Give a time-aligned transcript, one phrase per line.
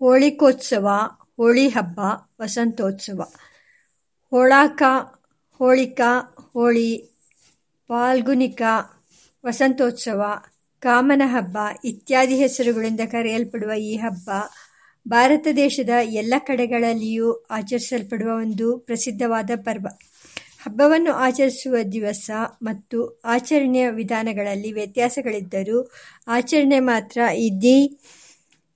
[0.00, 0.88] ಹೋಳಿಕೋತ್ಸವ
[1.36, 2.00] ಹೋಳಿ ಹಬ್ಬ
[2.40, 3.20] ವಸಂತೋತ್ಸವ.
[4.32, 4.82] ಹೋಳಾಕ,
[5.60, 6.00] ಹೋಳಿಕ,
[6.52, 6.90] ಹೋಳಿ,
[7.88, 8.62] ಪಾಲ್ಗುನಿಕ,
[9.44, 10.22] ವಸಂತೋತ್ಸವ
[10.82, 14.30] ಕಾಮನ ಹಬ್ಬ ಇತ್ಯಾದಿ ಹೆಸರುಗಳಿಂದ ಕರೆಯಲ್ಪಡುವ ಈ ಹಬ್ಬ
[15.08, 19.86] ಭಾರತ ದೇಶದ ಎಲ್ಲ ಕಡೆಗಳಲ್ಲಿಯೂ ಆಚರಿಸಲ್ಪಡುವ ಒಂದು ಪ್ರಸಿದ್ಧವಾದ ಪರ್ವ.
[20.62, 22.30] ಹಬ್ಬವನ್ನು ಆಚರಿಸುವ ದಿವಸ
[22.62, 25.90] ಮತ್ತು ಆಚರಣೆಯ ವಿಧಾನಗಳಲ್ಲಿ ವ್ಯತ್ಯಾಸಗಳಿದ್ದರೂ
[26.28, 27.76] ಆಚರಣೆ ಮಾತ್ರ ಇಡೀ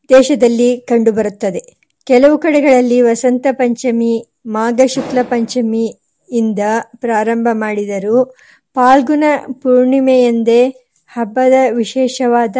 [0.09, 1.77] ದೇಶದಲ್ಲಿ ಕಂಡುಬರುತ್ತದೆ.
[2.05, 5.19] ಕೆಲವು ಕಡೆಗಳಲ್ಲಿ ವಸಂತ ಪಂಚಮಿ, ಮಾಘ ಶುಕ್ಲ
[6.31, 6.59] ಇಂದ
[6.97, 8.35] ಪ್ರಾರಂಭ ಮಾಡಿದರೂ
[8.75, 9.25] ಫಾಲ್ಗುಣ
[9.63, 10.69] ಪೂರ್ಣಿಮೆಯಂದೇ
[11.09, 12.57] ಹಬ್ಬದ ವಿಶೇಷವಾದ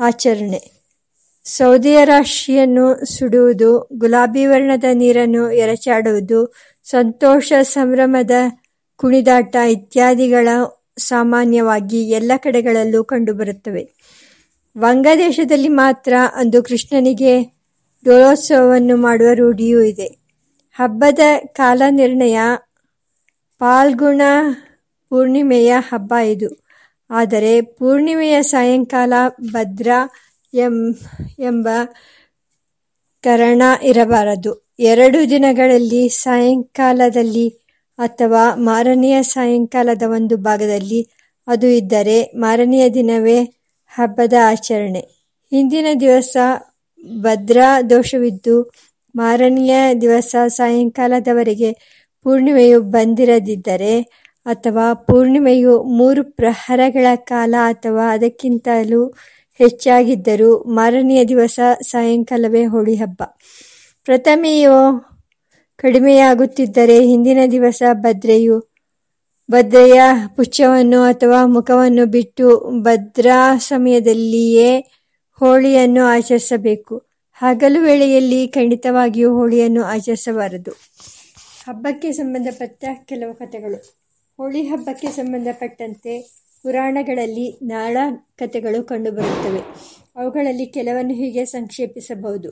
[0.00, 0.74] ಆಚರಣೆ.
[1.44, 8.30] ಸೌದಿಯ ರಾಶಿಯನ್ನು ಸುಡುವುದು, ಗುಲಾಬಿ ವರ್ಣದ ನೀರನ್ನು ಎರಚಾಡುವುದು, ಸಂತೋಷ ಸಂಭ್ರಮದ
[8.96, 10.48] ಕುಣಿದಾಟ ಇತ್ಯಾದಿಗಳ
[10.98, 13.93] ಸಾಮಾನ್ಯವಾಗಿ ಎಲ್ಲ ಕಡೆಗಳಲ್ಲೂ ಕಂಡುಬರುತ್ತವೆ.
[14.76, 17.32] ವಂಗದೇಶದಲ್ಲಿ ಮಾತ್ರ ಅಂದು ಕೃಷ್ಣನಿಗೆ
[18.04, 20.08] ಡೋಲೋತ್ಸವವನ್ನು ಮಾಡುವ ರೂಢಿಯೂ ಇದೆ.
[20.76, 22.38] ಹಬ್ಬದ ಕಾಲ ನಿರ್ಣಯ
[23.60, 24.22] ಪಾಲ್ಗುಣ
[25.08, 26.48] ಪೂರ್ಣಿಮೆಯ ಹಬ್ಬ ಇದು.
[27.10, 29.12] ಆದರೆ ಪೂರ್ಣಿಮೆಯ ಸಾಯಂಕಾಲ
[29.52, 29.98] ಭದ್ರಾ
[31.38, 31.68] ಎಂಬ
[33.24, 34.52] ಕರಣ ಇರಬಾರದು.
[34.78, 37.48] ಎರಡು ದಿನಗಳಲ್ಲಿ ಸಾಯಂಕಾಲದಲ್ಲಿ
[37.98, 41.00] ಅಥವಾ ಮಾರನೆಯ ಸಾಯಂಕಾಲದ ಒಂದು ಭಾಗದಲ್ಲಿ
[41.46, 43.38] ಅದು ಇದ್ದರೆ ಮಾರನೆಯ ದಿನವೇ
[43.94, 45.00] ಹಬ್ಬದ ಆಚರಣೆ.
[45.50, 46.36] ಹಿಂದಿನ ದಿವಸ
[47.20, 48.70] ಭದ್ರಾ ದೋಷವಿದ್ದು,
[49.16, 51.72] ಮಾರನೆಯ ದಿವಸ ಸಾಯಂಕಾಲದವರೆಗೆ
[52.22, 54.00] ಪೂರ್ಣಿಮೆಯು ಬಂದಿರದಿದ್ದರೆ
[54.46, 59.14] ಅಥವಾ ಪೂರ್ಣಿಮೆಯು ಮೂರು ಪ್ರಹರಗಳ ಕಾಲ ಅಥವಾ ಅದಕ್ಕಿಂತಲೂ
[59.58, 63.22] ಹೆಚ್ಚಾಗಿದ್ದರೂ ಮಾರನೆಯ ದಿವಸ ಸಾಯಂಕಾಲವೇ ಹೋಳಿ ಹಬ್ಬ.
[64.04, 64.76] ಪ್ರಥಮೆಯು
[65.76, 68.73] ಕಡಿಮೆಯಾಗುತ್ತಿದ್ದರೆ ಹಿಂದಿನ ದಿವಸ ಭದ್ರೆಯು
[69.50, 70.00] ಭದ್ರೆಯ
[70.36, 74.80] ಪುಚ್ಛವನ್ನು ಅಥವಾ ಮುಖವನ್ನು ಬಿಟ್ಟು ಭದ್ರಾ ಸಮಯದಲ್ಲಿಯೇ
[75.32, 77.02] ಹೋಳಿಯನ್ನು ಆಚರಿಸಬೇಕು.
[77.32, 80.70] ಹಗಲು ವೇಳೆಯಲ್ಲಿ ಖಂಡಿತವಾಗಿಯೂ ಹೋಳಿಯನ್ನು ಆಚರಿಸಬಾರದು.
[81.66, 83.98] ಹಬ್ಬಕ್ಕೆ ಸಂಬಂಧಪಟ್ಟ ಕೆಲವು ಕಥೆಗಳು.
[84.36, 87.96] ಹೋಳಿ ಹಬ್ಬಕ್ಕೆ ಸಂಬಂಧಪಟ್ಟಂತೆ ಪುರಾಣಗಳಲ್ಲಿ ನಾಳ
[88.36, 89.60] ಕಥೆಗಳು ಕಂಡುಬರುತ್ತವೆ.
[90.16, 92.50] ಅವುಗಳಲ್ಲಿ ಕೆಲವನ್ನು ಹೀಗೆ ಸಂಕ್ಷೇಪಿಸಬಹುದು.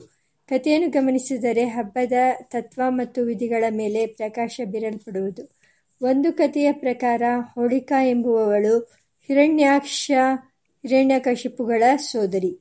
[0.49, 5.62] ಕಥೆಯನ್ನು ಗಮನಿಸಿದರೆ ಹಬ್ಬದ ತತ್ವ ಮತ್ತು ವಿಧಿಗಳ ಮೇಲೆ ಪ್ರಕಾಶ ಬೀರಲ್ಪಡುವುದು.
[6.03, 7.21] ಒಂದು ಕಥೆಯ ಪ್ರಕಾರ
[7.55, 8.79] ಹೋಳಿಕಾ ಎಂಬುವವಳು
[9.27, 10.11] ಹಿರಣ್ಯಾಕ್ಷ
[10.81, 12.59] ಹಿರಣ್ಯಕಶಿಪುಗಳ ಸೋದರಿ.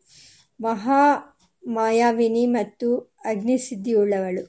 [0.60, 1.00] ಮಹಾ
[1.66, 4.44] ಮಾಯಾವಿನಿ ಮತ್ತು ಅಗ್ನಿಸಿದ್ಧಿಯುಳ್ಳವಳು.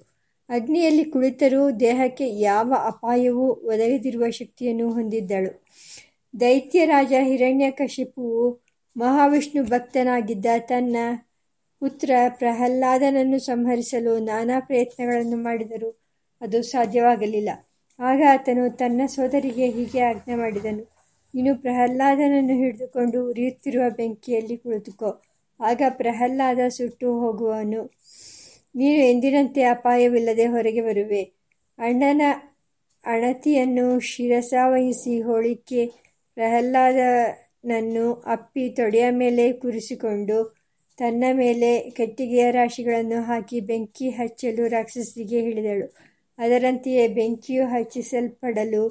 [0.49, 5.65] ಅಗ್ನಿಯಲ್ಲಿ ಕುಳಿತರೂ ದೇಹಕ್ಕೆ ಯಾವ ಅಪಾಯವೂ ಒದಗದಿರುವ ಶಕ್ತಿಯನ್ನು ಹೊಂದಿದ್ದಳು.
[6.39, 8.61] ದೈತ್ಯರಾಜ ಹಿರಣ್ಯಕಶಿಪುವು
[8.97, 10.97] ಮಹಾವಿಷ್ಣು ಭಕ್ತನಾಗಿದ್ದ ತನ್ನ
[11.79, 16.01] ಪುತ್ರ ಪ್ರಹ್ಲಾದನನ್ನು ಸಂಹರಿಸಲು ನಾನಾ ಪ್ರಯತ್ನಗಳನ್ನು ಮಾಡಿದರೂ
[16.41, 17.49] ಅದು ಸಾಧ್ಯವಾಗಲಿಲ್ಲ.
[17.99, 20.83] ಆಗ ಆತನು ತನ್ನ ಸೋದರಿಗೆ ಹೀಗೆ ಆಜ್ಞೆ ಮಾಡಿದನು.
[21.33, 25.09] ನೀನು ಪ್ರಹ್ಲಾದನನ್ನು ಹಿಡಿದುಕೊಂಡು ಉರಿಯುತ್ತಿರುವ ಬೆಂಕಿಯಲ್ಲಿ ಕುಳಿತುಕೋ.
[25.59, 27.81] ಆಗ ಪ್ರಹ್ಲಾದ ಸುಟ್ಟು ಹೋಗುವನು.
[28.75, 31.23] ನೀನು ಎಂದಿನಂತೆ ಅಪಾಯವಿಲ್ಲದೆ ಹೊರಗೆ ಬರುವೆ.
[31.79, 32.21] ಅಣ್ಣನ
[33.03, 35.81] ಅಣತಿಯನ್ನು ಶಿರಸಾವಹಿಸಿ ಹೋಳಿಕೆ
[36.37, 40.37] ಪ್ರಹ್ಲಾದನನ್ನು ಅಪ್ಪಿ ತೊಡೆಯ ಮೇಲೆ ಕುರಿಸಿಕೊಂಡು
[40.97, 45.87] ತನ್ನ ಮೇಲೆ ಕಟ್ಟಿಗೆಯ ರಾಶಿಗಳನ್ನು ಹಾಕಿ ಬೆಂಕಿ ಹಚ್ಚಲು ರಾಕ್ಷಸರಿಗೆ ಹೇಳಿದಳು
[46.39, 48.83] ಅದರಂತೆಯೇ ಬೆಂಕಿಯು ಹಚ್ಚಿಸಲ್ಪಡಲು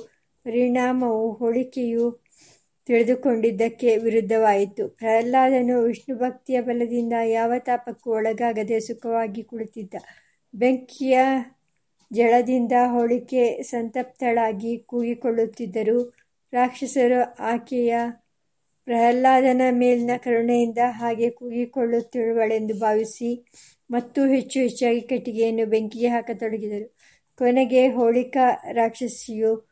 [0.46, 2.06] ಪರಿಣಾಮವು ಹೋಳಿಕೆಯು
[2.86, 4.84] ತಿಳಿದುಕೊಂಡಿದ್ದಕ್ಕೆ ವಿರುದ್ಧವಾಯಿತು.
[4.98, 9.94] ಪ್ರಹ್ಲಾದನು ವಿಷ್ಣು ಭಕ್ತಿಯ ಬಲದಿಂದ ಯಾವ ತಾಪಕ್ಕೂ ಒಳಗಾಗದೆ ಸುಖವಾಗಿ ಕುಳಿತಿದ್ದ.
[10.54, 11.18] ಬೆಂಕಿಯ
[12.10, 15.98] ಜಳದಿಂದ ಹೋಳಿಕೆ ಸಂತಪ್ತಳಾಗಿ ಕೂಗಿಕೊಳ್ಳುತ್ತಿದ್ದರು
[16.52, 17.92] ರಾಕ್ಷಸರು ಆಕೆಯ
[18.86, 23.30] ಪ್ರಹ್ಲಾದನ ಮೇಲಿನ ಕರುಣೆಯಿಂದ ಹಾಗೆ ಕೂಗಿಕೊಳ್ಳುತ್ತಿರುವಳೆಂದು ಭಾವಿಸಿ
[23.90, 26.86] ಮತ್ತೂ ಹೆಚ್ಚು ಹೆಚ್ಚಾಗಿ ಕಟ್ಟಿಗೆಯನ್ನು ಬೆಂಕಿಗೆ ಹಾಕತೊಡಗಿದರು.
[27.38, 29.68] ಕೊನೆಗೆ ಹೋಳಿಕಾ ರಾಕ್ಷಸಿಯು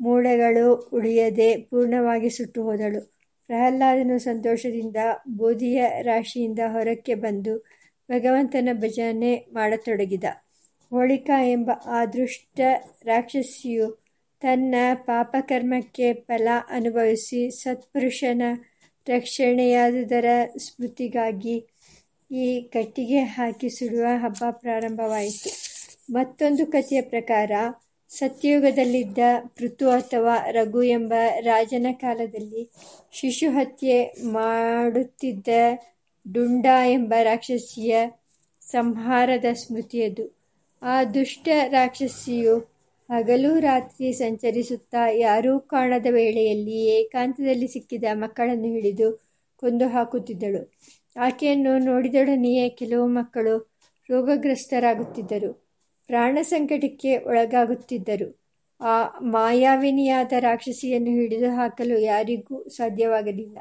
[0.00, 3.00] ಮೂಳೆಗಳು ಉಳಿಯದೆ ಪೂರ್ಣವಾಗಿ ಸುಟ್ಟು ಹೋದಳು.
[3.46, 4.96] ಪ್ರಹ್ಲಾದನು ಸಂತೋಷದಿಂದ
[5.28, 7.58] ಬೂದಿಯ ರಾಶಿಯಿಂದ ಹೊರಕ್ಕೆ ಬಂದು
[8.10, 10.24] ಭಗವಂತನ ಭಜನೆ ಮಾಡತೊಡಗಿದ.
[10.90, 12.60] ಹೋಳಿಕಾ ಎಂಬ ಅದೃಷ್ಟ
[13.04, 14.04] ರಾಕ್ಷಸಿಯು
[14.40, 18.42] ತನ್ನ ಪಾಪಕರ್ಮಕ್ಕೆ ಫಲ ಅನುಭವಿಸಿ ಸತ್ಪುರುಷನ
[19.06, 20.24] ರಕ್ಷಣೆಯಾದುದರ
[20.58, 21.56] ಸ್ಮೃತಿಗಾಗಿ
[22.30, 25.73] ಈ ಕಟ್ಟಿಗೆ ಹಾಕಿ ಸುಡುವ ಹಬ್ಬ ಪ್ರಾರಂಭವಾಯಿತು.
[26.08, 27.52] ಮತ್ತೊಂದು ಕಥೆಯ ಪ್ರಕಾರ,
[28.10, 29.18] ಸತ್ಯಯುಗದಲ್ಲಿದ್ದ
[29.56, 32.62] ಪೃಥು ಅಥವಾ ರಘು ಎಂಬ ರಾಜನ ಕಾಲದಲ್ಲಿ
[33.12, 33.96] ಶಿಶು ಹತ್ಯೆ
[34.32, 35.48] ಮಾಡುತ್ತಿದ್ದ
[36.26, 37.94] ಡುಂಡ ಎಂಬ ರಾಕ್ಷಸಿಯ
[38.62, 40.24] ಸಂಹಾರದ ಸ್ಮೃತಿಯದು
[40.82, 42.54] ಆ ದುಷ್ಟ ರಾಕ್ಷಸಿಯು
[43.08, 49.08] ಹಗಲು ರಾತ್ರಿ ಸಂಚರಿಸುತ್ತಾ ಯಾರೂ ಕಾಣದ ವೇಳೆಯಲ್ಲಿ ಏಕಾಂತದಲ್ಲಿ ಸಿಕ್ಕಿದ ಮಕ್ಕಳನ್ನು ಹಿಡಿದು
[49.62, 50.62] ಕೊಂದು ಹಾಕುತ್ತಿದ್ದಳು.
[51.16, 53.54] ಆಕೆಯನ್ನು ನೋಡಿದೊಡನೆಯೇ ಕೆಲವು ಮಕ್ಕಳು
[54.08, 55.50] ರೋಗಗ್ರಸ್ತರಾಗುತ್ತಿದ್ದರು.
[56.08, 58.28] ಪ್ರಾಣ ಸಂಕಟಕ್ಕೆ ಒಳಗಾಗುತ್ತಿದ್ದರು.
[58.80, 63.58] ಆ ಮಾಯಾವಿನಿಯಾದ ರಾಕ್ಷಸಿಯನ್ನು ಹಿಡಿದು ಹಾಕಲು ಯಾರಿಗೂ ಸಾಧ್ಯವಾಗಲಿಲ್ಲ.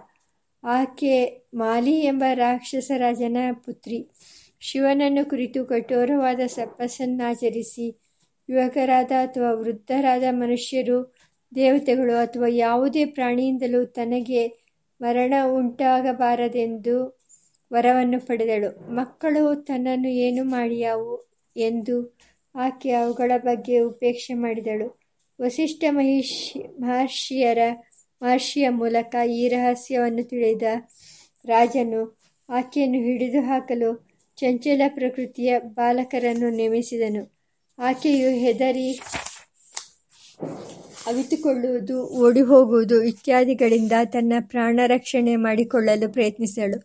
[0.63, 1.15] ಆಕೆ
[1.53, 3.99] ಮಾಲಿ ಎಂಬ ರಾಕ್ಷಸ ರಾಜನ ಪುತ್ರಿ.
[4.61, 7.87] ಶಿವನನ್ನು ಕುರಿತು ಕಠೋರವಾದ ಸಪ್ಪಸನ್ನಾಚರಿಸಿ
[8.49, 10.97] ಯುವಕರಾದ ಅಥವಾ ವೃದ್ಧರಾದ ಮನುಷ್ಯರು,
[11.55, 14.43] ದೇವತೆಗಳು ಅಥವಾ ಯಾವುದೇ ಪ್ರಾಣಿಯಿಂದಲೂ ತನಗೆ
[15.01, 16.95] ಮರಣ ಉಂಟಾಗಬಾರದೆಂದು
[17.73, 18.69] ವರವನ್ನು ಪಡೆದಳು.
[18.95, 21.13] ಮಕ್ಕಳು ತನ್ನನ್ನು ಏನು ಮಾಡಿಯಾವು
[21.55, 21.95] ಎಂದು
[22.55, 24.99] ಆಕೆ ಅವುಗಳ ಬಗ್ಗೆ ಉಪೇಕ್ಷೆ ಮಾಡಿದಳು.
[25.41, 27.57] ವಸಿಷ್ಠ ಮಹಿಷಿ, ಮಹರ್ಷಿಯರ
[28.21, 30.61] ಮಹರ್ಷಿಯ ಮೂಲಕ ಈ ರಹಸ್ಯವನ್ನು ತಿಳಿದ
[31.45, 32.19] ರಾಜನು
[32.49, 37.23] ಆಕೆಯನ್ನು ಹಿಡಿದು ಹಾಕಲು ಚಂಚಲ ಪ್ರಕೃತಿಯ ಬಾಲಕರನ್ನು ನೇಮಿಸಿದನು.
[37.79, 38.99] ಆಕೆಯು ಹೆದರಿ
[41.07, 46.79] ಅವಿತುಕೊಳ್ಳುವುದು, ಓಡಿಹೋಗುವುದು ಇತ್ಯಾದಿಗಳಿಂದ ತನ್ನ ಪ್ರಾಣ ರಕ್ಷಣೆ ಮಾಡಿಕೊಳ್ಳಲು ಪ್ರಯತ್ನಿಸಿದಳು.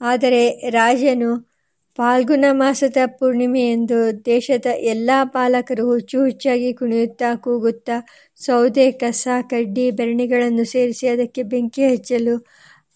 [0.00, 1.53] ಆದರೆ ರಾಜನು
[1.96, 7.92] ಫಾಲ್ಗುಣ ಮಾಸದ ಪೂರ್ಣಿಮೆಯೆಂದು ದೇಶದ ಎಲ್ಲ ಪಾಲಕರು ಹುಚ್ಚು ಹುಚ್ಚಾಗಿ ಕುಣಿಯುತ್ತಾ ಕೂಗುತ್ತಾ
[8.36, 12.46] ಸೌದೆ, ಕಸ, ಕಡ್ಡಿ, ಬೆರಣಿಗಳನ್ನು ಸೇರಿಸಿ ಅದಕ್ಕೆ ಬೆಂಕಿ ಹಚ್ಚಲು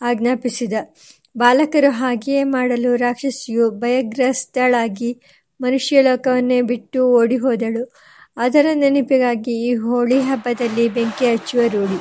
[0.00, 0.72] ಆಜ್ಞಾಪಿಸಿದ.
[1.38, 5.20] ಬಾಲಕರು ಹಾಗೆಯೇ ಮಾಡಲು ರಾಕ್ಷಸಿಯು ಭಯಗ್ರಸ್ತಳಾಗಿ
[5.60, 7.92] ಮನುಷ್ಯಲೋಕವನ್ನೇ ಬಿಟ್ಟು ಓಡಿಹೋದಳು.
[8.36, 12.00] ಅದರ ನೆನಪಿಗಾಗಿ ಈ ಹೋಳಿ ಹಬ್ಬದಲ್ಲಿ ಬೆಂಕಿ ಹಚ್ಚುವ ರೂಢಿ.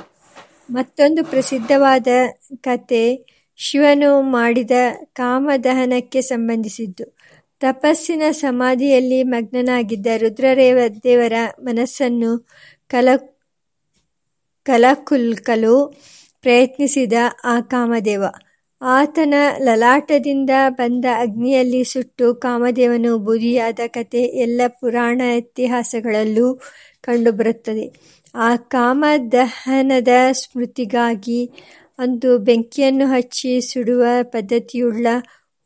[0.71, 2.07] ಮತ್ತೊಂದು ಪ್ರಸಿದ್ಧವಾದ
[2.61, 4.71] ಕತೆ ಶಿವನು ಮಾಡಿದ
[5.13, 7.17] ಕಾಮದಹನಕ್ಕೆ ಸಂಬಂಧಿಸಿದ್ದು.
[7.59, 12.47] ತಪಸ್ಸಿನ ಸಮಾಧಿಯಲ್ಲಿ ಮಗ್ನನಾಗಿದ್ದ ರುದ್ರರೇವ ದೇವರ ಮನಸ್ಸನ್ನು
[12.87, 13.09] ಕಲ,
[14.63, 16.01] ಕಲಕುಲ್ಕಲು
[16.41, 17.13] ಪ್ರಯತ್ನಿಸಿದ
[17.43, 18.23] ಆ ಕಾಮದೇವ.
[18.81, 26.61] ಆತನ ಲಲಾಟದಿಂದ ಬಂದ ಅಗ್ನಿಯಲ್ಲಿ ಸುಟ್ಟು ಕಾಮದೇವನು ಬುದಿಯಾದ ಕತೆ ಎಲ್ಲ ಪುರಾಣ ಇತಿಹಾಸಗಳಲ್ಲೂ
[27.01, 28.17] ಕಂಡುಬರುತ್ತದೆ.
[28.35, 31.51] ಆ ಕಾಮದಹನದ ಸ್ಮೃತಿಗಾಗಿ
[31.97, 35.07] ಅಂದು ಬೆಂಕಿಯನ್ನು ಹಚ್ಚಿ ಸುಡುವ ಪದ್ಧತಿಯುಳ್ಳ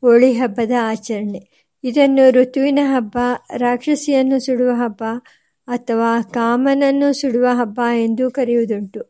[0.00, 1.40] ಹೋಳಿ ಹಬ್ಬದ ಆಚರಣೆ.
[1.84, 3.16] ಇದನ್ನು ಋತುವಿನ ಹಬ್ಬ,
[3.56, 5.02] ರಾಕ್ಷಸಿಯನ್ನು ಸುಡುವ ಹಬ್ಬ
[5.68, 9.00] ಅಥವಾ ಕಾಮನನ್ನು ಸುಡುವ ಹಬ್ಬ ಎಂದು ಕರೆಯುವುದುಂಟು.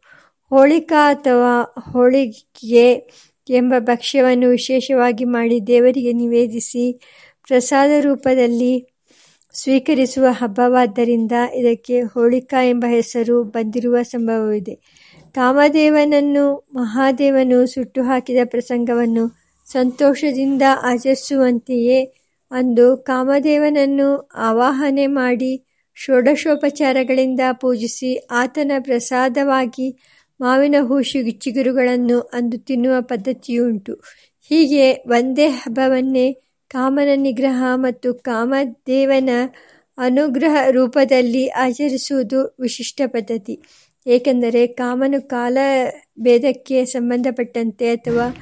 [0.51, 2.87] ಹೋಳಿಕಾ ಅಥವಾ ಹೋಳಿಗೆ
[3.51, 7.01] ಎಂಬ ಭಕ್ಷ್ಯವನ್ನು ವಿಶೇಷವಾಗಿ ಮಾಡಿ ದೇವರಿಗೆ ನಿವೇದಿಸಿ
[7.47, 8.75] ಪ್ರಸಾದ ರೂಪದಲ್ಲಿ
[9.55, 14.75] ಸ್ವೀಕರಿಸುವ ಹಬ್ಬವಾದ್ದರಿಂದ ಇದಕ್ಕೆ ಹೋಳಿಕಾ ಎಂಬ ಹೆಸರು ಬಂದಿರುವ ಸಂಭವವಿದೆ.
[15.35, 16.45] ಕಾಮದೇವನನ್ನು
[16.75, 19.25] ಮಹಾದೇವನು ಸುಟ್ಟು ಹಾಕಿದ ಪ್ರಸಂಗವನ್ನು
[19.69, 22.01] ಸಂತೋಷದಿಂದ ಆಚರಿಸುವಂತೆಯೇ
[22.51, 25.53] ಅಂದು ಕಾಮದೇವನನ್ನು ಆವಾಹನೆ ಮಾಡಿ
[25.97, 29.89] ಷೋಡಶೋಪಚಾರಗಳಿಂದ ಪೂಜಿಸಿ ಆತನ ಪ್ರಸಾದವಾಗಿ
[30.41, 33.95] ಮಾವಿನ ಹೂಶು ಚಿಗುರುಗಳನ್ನು ಅಂದು ತಿನ್ನುವ ಪದ್ಧತಿಯುಂಟು.
[34.51, 36.27] ಹೀಗೆ ಒಂದೇ ಹಬ್ಬವನ್ನೇ
[36.71, 39.31] ಕಾಮನ ನಿಗ್ರಹ ಮತ್ತು ಕಾಮದೇವನ
[39.99, 43.55] ಅನುಗ್ರಹ ರೂಪದಲ್ಲಿ ಆಚರಿಸುವುದು ವಿಶಿಷ್ಟ ಪದ್ಧತಿ.
[44.07, 45.59] ಏಕೆಂದರೆ ಕಾಮನು ಕಾಲ
[46.21, 48.37] ಭೇದಕ್ಕೆ ಸಂಬಂಧಪಟ್ಟಂತೆ ಅಥವಾ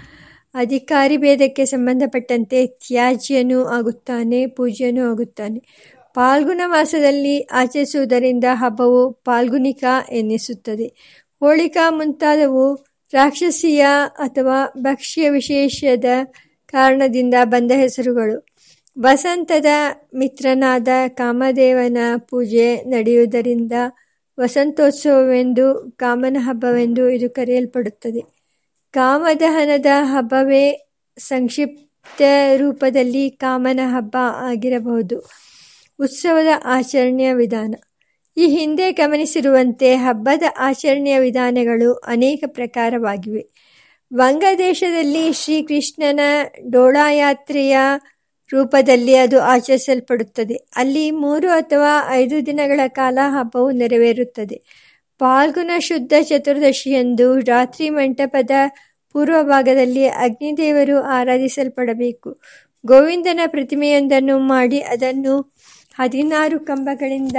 [0.55, 5.63] ಅಧಿಕಾರಿ ಭೇದಕ್ಕೆ ಸಂಬಂಧಪಟ್ಟಂತೆ ತ್ಯಾಜ್ಯನೂ ಆಗುತ್ತಾನೆ, ಪೂಜ್ಯನೂ ಆಗುತ್ತಾನೆ.
[6.15, 10.87] ಪಾಲ್ಗುಣ ಮಾಸದಲ್ಲಿ ಆಚರಿಸುವುದರಿಂದ ಹಬ್ಬವು ಪಾಲ್ಗುಣಿಕ ಎನ್ನಿಸುತ್ತದೆ.
[11.41, 12.75] ಹೋಳಿಕಾ ಮುಂತಾದವು
[13.13, 13.87] ರಾಕ್ಷಸಿಯ
[14.19, 16.05] ಅಥವಾ ಭಕ್ಷ್ಯ ವಿಶೇಷದ
[16.67, 18.47] ಕಾರಣದಿಂದ ಬಂದ ಹೆಸರುಗಳು.
[19.01, 19.67] ವಸಂತದ
[20.15, 23.73] ಮಿತ್ರನಾದ ಕಾಮದೇವನ ಪೂಜೆ ನಡೆಯುವುದರಿಂದ
[24.41, 28.21] ವಸಂತೋತ್ಸವವೆಂದು ಕಾಮನ ಹಬ್ಬವೆಂದು ಇದು ಕರೆಯಲ್ಪಡುತ್ತದೆ.
[28.93, 32.23] ಕಾಮದಹನದ ಹಬ್ಬವೇ ಸಂಕ್ಷಿಪ್ತ
[32.57, 35.29] ರೂಪದಲ್ಲಿ ಕಾಮನ ಹಬ್ಬ ಆಗಿರಬಹುದು.
[36.01, 37.75] ಉತ್ಸವದ ಆಚರಣೆಯ ವಿಧಾನ.
[38.37, 43.47] ಈ ಹಿಂದೆ ಗಮನಿಸಿರುವಂತೆ ಹಬ್ಬದ ಆಚರಣೆಯ ವಿಧಾನಗಳು ಅನೇಕ ಪ್ರಕಾರವಾಗಿವೆ.
[44.15, 46.21] ವಂಗದೇಶದಲ್ಲಿ ಶ್ರೀಕೃಷ್ಣನ
[46.71, 47.79] ಡೋಳಾಯಾತ್ರೆಯ
[48.53, 50.55] ರೂಪದಲ್ಲಿ ಅದು ಆಚರಿಸಲ್ಪಡುತ್ತದೆ.
[50.77, 54.63] ಅಲ್ಲಿ ಮೂರು ಅಥವಾ ಐದು ದಿನಗಳ ಕಾಲ ಹಬ್ಬವು ನೆರವೇರುತ್ತದೆ.
[55.19, 58.51] ಫಾಲ್ಗುಣ ಶುದ್ಧ ಚತುರ್ದಶಿಯಂದು ರಾತ್ರಿ ಮಂಟಪದ
[59.13, 62.41] ಪೂರ್ವ ಭಾಗದಲ್ಲಿ ಅಗ್ನಿದೇವರು ಆರಾಧಿಸಲ್ಪಡಬೇಕು.
[62.87, 65.53] ಗೋವಿಂದನ ಪ್ರತಿಮೆಯೊಂದನ್ನು ಮಾಡಿ ಅದನ್ನು
[65.99, 67.37] ಹದಿನಾರು ಕಂಬಗಳಿಂದ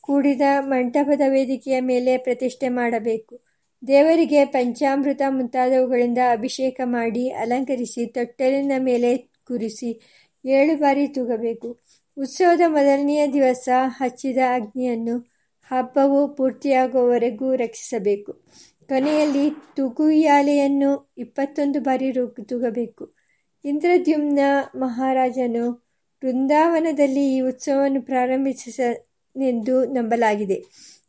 [0.00, 3.40] ಕೂಡಿದ ಮಂಟಪದ ವೇದಿಕೆಯ ಮೇಲೆ ಪ್ರತಿಷ್ಠೆ ಮಾಡಬೇಕು.
[3.86, 9.90] ದೇವರಿಗೆ ಪಂಚಾಮೃತ ಮುಂತಾದವುಗಳಿಂದ ಅಭಿಷೇಕ ಮಾಡಿ ಅಲಂಕರಿಸಿ ತೊಟ್ಟಲಿನ ಮೇಲೆ ಕೂರಿಸಿ
[10.46, 11.78] ಏಳು ಬಾರಿ ತೂಗಬೇಕು.
[12.18, 15.18] ಉತ್ಸವದ ಮೊದಲನೆಯ ದಿವಸ ಹಚ್ಚಿದ ಅಗ್ನಿಯನ್ನು
[15.70, 18.32] ಹಬ್ಬವು ಪೂರ್ತಿಯಾಗುವವರೆಗೂ ರಕ್ಷಿಸಬೇಕು.
[18.88, 22.12] ಕೊನೆಯಲ್ಲಿ ತುಗುಯಾಲೆಯನ್ನು ಇಪ್ಪತ್ತೊಂದು ಬಾರಿ
[22.44, 23.14] ತೂಗಬೇಕು.
[23.64, 24.38] ಇಂದ್ರದ್ಯುಮ್ನ
[24.74, 25.72] ಮಹಾರಾಜನು
[26.24, 30.62] ವೃಂದಾವನದಲ್ಲಿ ಈ ಉತ್ಸವವನ್ನು ಪ್ರಾರಂಭಿಸನೆಂದು ನಂಬಲಾಗಿದೆ.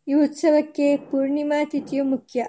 [0.08, 2.46] ಈ ಉತ್ಸವಕ್ಕೆ ಪೂರ್ಣಿಮಾ ತಿಥಿಯು ಮುಖ್ಯ.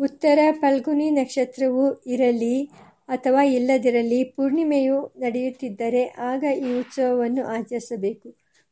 [0.00, 2.70] ಉತ್ತರ ಫಲ್ಗುನಿ ನಕ್ಷತ್ರವು ಇರಲಿ
[3.08, 8.28] ಅಥವಾ ಇಲ್ಲದಿರಲಿ ಪೂರ್ಣಿಮೆಯು ನಡೆಯುತ್ತಿದ್ದರೆ ಆಗ ಈ ಉತ್ಸವವನ್ನು ಆಚರಿಸಬೇಕು.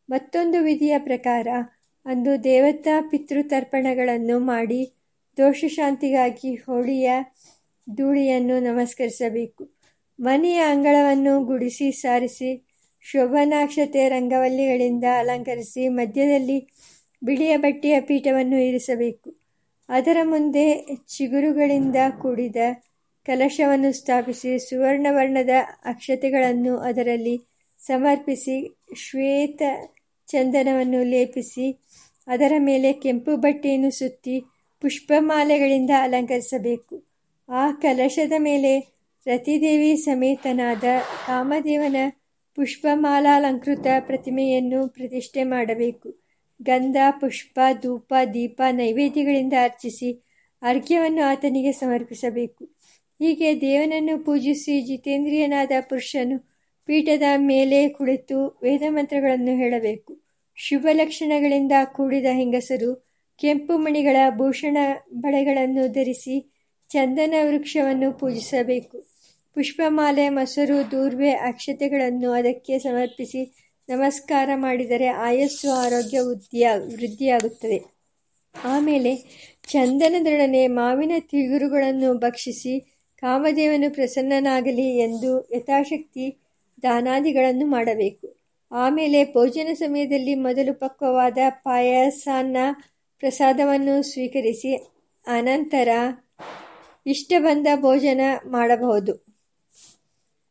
[0.09, 1.49] ಮತ್ತೊಂದು ವಿಧಿಯ ಪ್ರಕಾರ,
[2.07, 4.93] ಅಂದು ದೇವತಾ ಪಿತೃತರ್ಪಣಗಳನ್ನು ಮಾಡಿ
[5.37, 7.09] ದೋಷಶಾಂತಿಗಾಗಿ ಹೋಳಿಯ
[7.87, 9.62] ಧೂಳಿಯನ್ನು ನಮಸ್ಕರಿಸಬೇಕು.
[10.19, 12.50] ಮನೆಯ ಅಂಗಳವನ್ನು ಗುಡಿಸಿ ಸಾರಿಸಿ,
[13.05, 16.59] ಶೋಭನಾಕ್ಷತೆ ರಂಗವಲ್ಲಿಗಳಿಂದ ಅಲಂಕರಿಸಿ ಮಧ್ಯದಲ್ಲಿ
[17.23, 19.28] ಬಿಳಿಯ ಬಟ್ಟೆಯ ಪೀಠವನ್ನು ಇರಿಸಬೇಕು.
[19.88, 20.64] ಅದರ ಮುಂದೆ
[21.09, 22.57] ಚಿಗುರುಗಳಿಂದ ಕೂಡಿದ
[23.26, 25.50] ಕಲಶವನ್ನು ಸ್ಥಾಪಿಸಿ ಸುವರ್ಣವರ್ಣದ
[25.85, 27.40] ಅಕ್ಷತೆಗಳನ್ನು ಅದರಲ್ಲಿ
[27.78, 29.62] ಸಮರ್ಪಿಸಿ ಶ್ವೇತ
[30.26, 31.80] ಚಂದನವನ್ನು ಲೇಪಿಸಿ
[32.28, 34.40] ಅದರ ಮೇಲೆ ಕೆಂಪು ಬಟ್ಟೆಯನ್ನು ಸುತ್ತಿ
[34.80, 37.04] ಪುಷ್ಪಮಾಲೆಗಳಿಂದ ಅಲಂಕರಿಸಬೇಕು.
[37.49, 40.85] ಆ ಕಲಶದ ಮೇಲೆ ರತಿದೇವಿ ಸಮೇತನಾದ
[41.26, 41.97] ಕಾಮದೇವನ
[42.54, 46.09] ಪುಷ್ಪಮಾಲಾಲಂಕೃತ ಪ್ರತಿಮೆಯನ್ನು ಪ್ರತಿಷ್ಠೆ ಮಾಡಬೇಕು.
[46.62, 50.23] ಗಂಧ, ಪುಷ್ಪ, ಧೂಪ, ದೀಪ, ನೈವೇದ್ಯಗಳಿಂದ ಅರ್ಚಿಸಿ
[50.62, 52.75] ಅರ್ಘ್ಯವನ್ನು ಆತನಿಗೆ ಸಮರ್ಪಿಸಬೇಕು.
[53.20, 56.38] ಹೀಗೆ ದೇವನನ್ನು ಪೂಜಿಸಿ ಜಿತೇಂದ್ರಿಯನಾದ ಪುರುಷನು
[56.85, 60.20] ಪೀಠದ ಮೇಲೆ ಕುಳಿತು ವೇದಮಂತ್ರಗಳನ್ನು ಹೇಳಬೇಕು.
[60.54, 63.06] ಶುಭ ಲಕ್ಷಣಗಳಿಂದ ಕೂಡಿದ ಹೆಂಗಸರು
[63.38, 64.76] ಕೆಂಪು ಮಣಿಗಳ ಭೂಷಣ
[65.14, 66.52] ಬಳೆಗಳನ್ನು ಧರಿಸಿ
[66.88, 68.99] ಚಂದನ ವೃಕ್ಷವನ್ನು ಪೂಜಿಸಬೇಕು.
[69.54, 77.78] ಪುಷ್ಪಮಾಲೆ, ಮೊಸರು, ದೂರ್ವೆ, ಅಕ್ಷತೆಗಳನ್ನು ಅದಕ್ಕೆ ಸಮರ್ಪಿಸಿ ನಮಸ್ಕಾರ ಮಾಡಿದರೆ ಆಯಸ್ಸು, ಆರೋಗ್ಯ ವೃದ್ಧಿಯ ವೃದ್ಧಿಯಾಗುತ್ತದೆ.
[78.64, 79.16] ಆಮೇಲೆ
[79.68, 86.38] ಚಂದನದೊಡನೆ ಮಾವಿನ ತಿಗುರುಗಳನ್ನು ಭಕ್ಷಿಸಿ ಕಾಮದೇವನು ಪ್ರಸನ್ನನಾಗಲಿ ಎಂದು ಯಥಾಶಕ್ತಿ
[86.82, 88.37] ದಾನಾದಿಗಳನ್ನು ಮಾಡಬೇಕು.
[88.73, 92.56] ಆಮೇಲೆ ಭೋಜನ ಸಮಯದಲ್ಲಿ ಮೊದಲು ಪಕ್ವವಾದ ಪಾಯಸಾನ್ನ
[93.18, 94.76] ಪ್ರಸಾದವನ್ನು ಸ್ವೀಕರಿಸಿ,
[95.26, 95.88] ಅನಂತರ
[97.06, 99.12] ಇಷ್ಟ ಬಂದ ಭೋಜನ ಮಾಡಬಹುದು.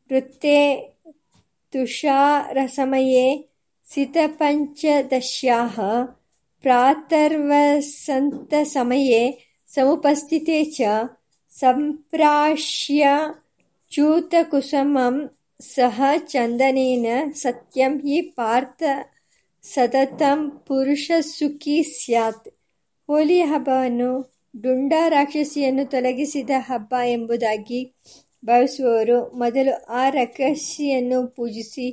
[0.08, 0.76] ವೃತ್ತೇ
[1.72, 3.48] ತುಷಾರಸಮಯೇ
[3.94, 5.80] ಸಿತಪಂಚದಶ್ಯಾಹ
[8.62, 9.38] ಸಮಯೇ
[9.74, 10.80] ಸಮುಪಸ್ಥಿತೆ ಚ
[11.60, 13.08] ಸಂಪ್ರಾಶ್ಯ
[13.90, 18.82] ಚ್ಯೂತಕುಸುಮಂ ಸಹ ಚಂದನೇನ ಸತ್ಯಂ ಹಿ ಪಾರ್ಥ
[19.62, 22.48] ಸತತಂ ಪುರುಷ ಸುಖಿ ಸ್ಯಾತ್.
[23.06, 24.10] ಹೋಲಿ ಹಬ್ಬವನ್ನು
[24.62, 27.94] ಡುಂಡ ರಾಕ್ಷಸಿಯನ್ನು ತೊಲಗಿಸಿದ ಹಬ್ಬ ಎಂಬುದಾಗಿ
[28.46, 31.88] ಭಾವಿಸುವವರು ಮೊದಲು ಆ ರಾಕ್ಷಸಿಯನ್ನು ಪೂಜಿಸಿ,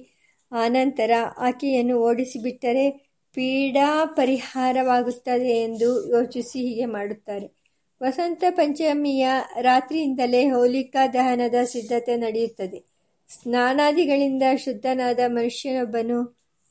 [0.51, 2.85] ಆನಂತರ ಆಕೆಯನ್ನು ಓಡಿಸಿಬಿಟ್ಟರೆ
[3.33, 7.62] ಪೀಡಾ ಪರಿಹಾರವಾಗುತ್ತದೆ ಎಂದು ಯೋಚಿಸಿ ಹೀಗೆ ಮಾಡುತ್ತಾರೆ.
[8.03, 9.27] ವಸಂತ ಪಂಚಮಿಯ
[9.61, 12.83] ರಾತ್ರಿಯಿಂದಲೇ ಹೋಲಿಕಾ ದಹನದ ಸಿದ್ಧತೆ ನಡೆಯುತ್ತದೆ.
[13.29, 16.19] ಸ್ನಾನಾದಿಗಳಿಂದ ಶುದ್ಧನಾದ ಮನುಷ್ಯನೊಬ್ಬನು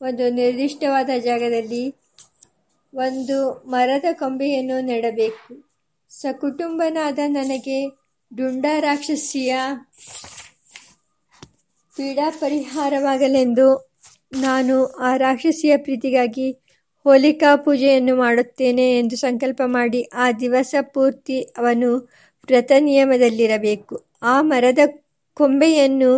[0.01, 1.95] ಒಂದು ನಿರ್ದಿಷ್ಟವಾದ ಜಾಗದಲ್ಲಿ
[2.93, 5.69] ಒಂದು ಮರದ ಕೊಂಬೆಯನ್ನು ನೆಡಬೇಕು.
[6.09, 7.87] ಸಕುಟುಂಬನಾದ ನನಗೆ
[8.35, 9.55] ಡುಂಡ ರಾಕ್ಷಸಿಯ
[11.97, 13.93] ಪೀಡಾ ಪರಿಹಾರವಾಗಲೆಂದು
[14.33, 16.62] ನಾನು ಆ ರಾಕ್ಷಸಿಯ ಪ್ರೀತಿಗಾಗಿ
[17.05, 21.89] ಹೋಲಿಕಾ ಪೂಜೆಯನ್ನು ಮಾಡುತ್ತೇನೆ ಎಂದು ಸಂಕಲ್ಪ ಮಾಡಿ ಆ ದಿವಸ ಪೂರ್ತಿ ಅವನು
[22.47, 23.95] ವ್ರತ ನಿಯಮದಲ್ಲಿರಬೇಕು.
[24.23, 24.79] ಆ ಮರದ
[25.37, 26.11] ಕೊಂಬೆಯನ್ನು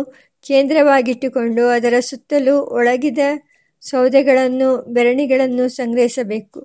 [0.46, 3.18] ಕೇಂದ್ರವಾಗಿಟ್ಟುಕೊಂಡು ಅದರ ಸುತ್ತಲೂ ಒಳಗಿದ
[3.82, 6.60] ಸೌದೆಗಳನ್ನು, ಬೆರಣಿಗಳನ್ನು ಸಂಗ್ರಹಿಸಬೇಕು.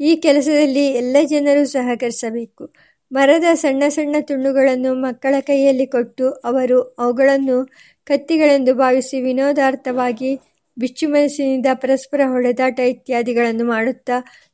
[0.00, 2.64] ಈ ಕೆಲಸದಲ್ಲಿ ಎಲ್ಲ ಜನರು ಸಹಕರಿಸಬೇಕು.
[3.12, 7.58] ಮರದ ಸಣ್ಣ ಸಣ್ಣ ತುಂಡುಗಳನ್ನು ಮಕ್ಕಳ ಕೈಯಲ್ಲಿ ಕೊಟ್ಟು ಅವರು ಅವುಗಳನ್ನು
[8.06, 10.30] ಕತ್ತಿಗಳೆಂದು ಭಾವಿಸಿ ವಿನೋದಾರ್ಥವಾಗಿ
[10.78, 14.12] ಬಿಚ್ಚುಮನಸ್ಸಿನಿಂದ ಪರಸ್ಪರ ಹೊಡೆದಾಟ ಇತ್ಯಾದಿಗಳನ್ನು ಮಾಡುತ್ತಾ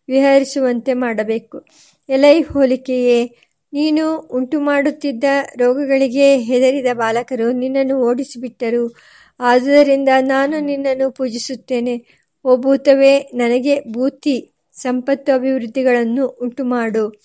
[0.09, 1.67] ವಿಹರಿಸುವಂತೆ ಮಾಡಬೇಕು.
[2.09, 3.37] ಎಲೈ ಹೋಲಿಕೆಯೇ,
[3.73, 5.25] ನೀನು ಉಂಟು ಮಾಡುತ್ತಿದ್ದ
[5.59, 8.97] ರೋಗಗಳಿಗೆ ಹೆದರಿದ ಬಾಲಕರು ನಿನ್ನನ್ನು ಓಡಿಸಿಬಿಟ್ಟರು.
[9.41, 12.07] ಆದುದರಿಂದ ನಾನು ನಿನ್ನನ್ನು ಪೂಜಿಸುತ್ತೇನೆ.
[12.45, 17.23] ಓ ಭೂತವೇ, ನನಗೆ ಭೂತಿ, ಸಂಪತ್ತು ಅಭಿವೃದ್ಧಿಗಳನ್ನು ಉಂಟುಮಾಡು.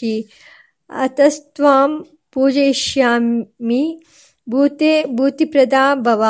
[0.90, 1.90] ಅತಸ್ತ್ವಾಂ
[2.32, 3.82] ಪೂಜಯಿಷ್ಯಾಮಿ,
[4.46, 6.22] ಭೂತೆ ಭೂತಿಪ್ರದಾ ಭವ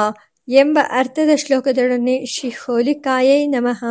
[0.49, 3.83] ಎಂಬ ಅರ್ಥದ ಶ್ಲೋಕದೊಡನೆ ಶ್ರೀ ಹೋಲಿಕಾಯೈ ನಮಃ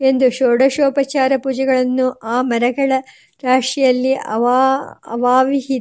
[0.00, 2.92] ಎಂದು ಷೋಡಶೋಪಚಾರ ಪೂಜೆಗಳನ್ನು ಆ ಮರಗಳ
[3.42, 4.58] ರಾಶಿಯಲ್ಲಿ ಅವಾ,
[5.06, 5.78] ಅವಾವಿಹಿ,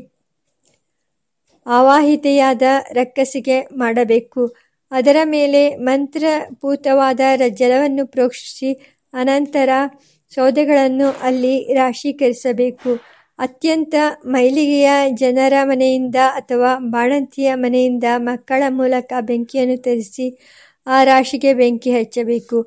[1.65, 4.43] ಆವಾಹಿತೆಯಾದ ರಕ್ಕಸಿಗೆ ಮಾಡಬೇಕು.
[4.91, 8.71] ಅದರ ಮೇಲೆ ಮಂತ್ರಪೂತವಾದ ಜಲವನ್ನು ಪ್ರೋಕ್ಷಿಸಿ,
[9.13, 9.69] ಅನಂತರ
[10.31, 12.91] ಸೌದೆಗಳನ್ನು ಅಲ್ಲಿ ರಾಶೀಕರಿಸಬೇಕು.
[13.39, 13.95] ಅತ್ಯಂತ
[14.25, 20.27] ಮೈಲಿಗೆಯ ಜನರ ಮನೆಯಿಂದ ಅಥವಾ ಬಾಣಂತಿಯ ಮನೆಯಿಂದ ಮಕ್ಕಳ ಮೂಲಕ ಬೆಂಕಿಯನ್ನು ತರಿಸಿ
[20.87, 22.59] ಆ ರಾಶಿಗೆ ಬೆಂಕಿ ಹಚ್ಚಬೇಕು.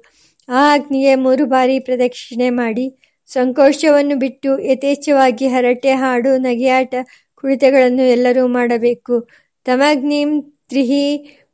[0.49, 2.87] ಆ ಅಗ್ನಿಗೆ ಮೂರು ಬಾರಿ ಪ್ರದಕ್ಷಿಣೆ ಮಾಡಿ
[3.30, 6.92] ಸಂಕೋಚವನ್ನು ಬಿಟ್ಟು ಯಥೇಚ್ಛವಾಗಿ ಹರಟೆ ಹಾಡು ನಗೆಯಾಟ
[7.38, 9.16] ಕುಳಿತಗಳನ್ನು ಎಲ್ಲರೂ ಮಾಡಬೇಕು.
[9.66, 10.30] ತಮಗ್ನಿಂ
[10.71, 11.04] ತ್ರಿಹಿ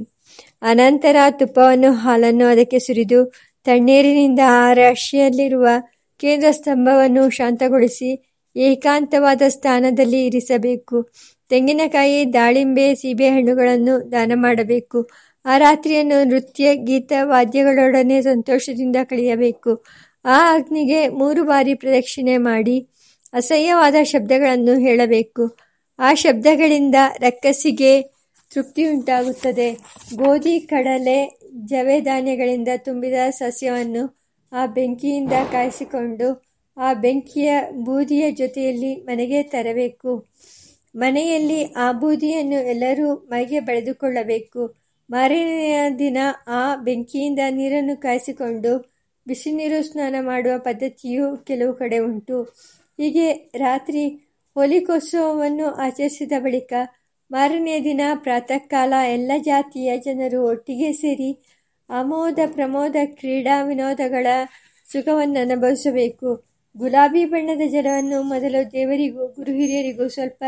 [0.62, 3.20] ಅನಂತರ ತುಪ್ಪವನ್ನು ಹಾಲನ್ನು ಅದಕ್ಕೆ ಸುರಿದು
[3.64, 5.68] ತಣ್ಣೀರಿನಿಂದ ಆ ರಾಶಿಯಲ್ಲಿರುವ
[6.22, 11.10] ಕೇಂದ್ರ ಸ್ತಂಭವನ್ನು ಶಾಂತಗೊಳಿಸಿ ಏಕಾಂತವಾದ ಸ್ಥಾನದಲ್ಲಿ ಇರಿಸಬೇಕು.
[11.50, 15.10] ತೆಂಗಿನಕಾಯಿ, ದಾಳಿಂಬೆ ಸೀಬೆಹಣ್ಣುಗಳನ್ನು ದಾನ ಮಾಡಬೇಕು.
[15.46, 19.84] ಆ ರಾತ್ರಿಯನ್ನು ನೃತ್ಯ, ಗೀತ, ವಾದ್ಯಗಳೊಡನೆ ಸಂತೋಷದಿಂದ ಕಳೆಯಬೇಕು.
[20.26, 22.88] ಆ ಅಗ್ನಿಗೆ ಮೂರು ಬಾರಿ ಪ್ರದಕ್ಷಿಣೆ ಮಾಡಿ
[23.34, 25.58] ಅಸಹ್ಯವಾದ ಶಬ್ದಗಳನ್ನು ಹೇಳಬೇಕು.
[26.00, 28.02] ಆ ಶಬ್ದಗಳಿಂದ ರಕ್ಕಸಿಗೆ
[28.54, 29.72] ತೃಪ್ತಿ ಉಂಟಾಗುತ್ತದೆ.
[30.16, 34.21] ಗೋಧಿ, ಕಡಲೆ, ಜವೆ ಧಾನ್ಯಗಳಿಂದ ತುಂಬಿದ ಸಸ್ಯವನ್ನು
[34.52, 36.28] ಆ ಬೆಂಕಿಯಿಂದ ಕಾಯಿಸಿಕೊಂಡು
[36.78, 37.52] ಆ ಬೆಂಕಿಯ
[37.86, 40.12] ಬೂದಿಯ ಜೊತೆಯಲ್ಲಿ ಮನೆಗೆ ತರಬೇಕು.
[40.96, 44.62] ಮನೆಯಲ್ಲಿ ಆ ಬೂದಿಯನ್ನು ಎಲ್ಲರೂ ಮೈಗೆ ಬಳಿದುಕೊಳ್ಳಬೇಕು.
[45.10, 46.18] ಮಾರನೆಯ ದಿನ
[46.48, 48.72] ಆ ಬೆಂಕಿಯಿಂದ ನೀರನ್ನು ಕಾಯಿಸಿಕೊಂಡು
[49.28, 52.38] ಬಿಸಿ ನೀರು ಸ್ನಾನ ಮಾಡುವ ಪದ್ಧತಿಯು ಕೆಲವು ಕಡೆ ಉಂಟು.
[53.00, 54.04] ಹೀಗೆ ರಾತ್ರಿ
[54.56, 56.74] ಹೋಲಿಕೋತ್ಸವವನ್ನು ಆಚರಿಸಿದ ಬಳಿಕ
[57.32, 61.30] ಮಾರನೆಯ ದಿನ ಪ್ರಾತಃ ಕಾಲ ಎಲ್ಲ ಜಾತಿಯ ಜನರು ಒಟ್ಟಿಗೆ ಸೇರಿ
[61.92, 64.28] ಆಮೋದ ಪ್ರಮೋದ ಕ್ರೀಡಾ ವಿನೋದಗಳ
[64.92, 66.30] ಸುಖವನ್ನು ಅನುಭವಿಸಬೇಕು.
[66.78, 70.44] ಗುಲಾಬಿ ಬಣ್ಣದ ಜಲವನ್ನು ಮೊದಲು ದೇವರಿಗೂ, ಗುರು ಹಿರಿಯರಿಗೂ ಸ್ವಲ್ಪ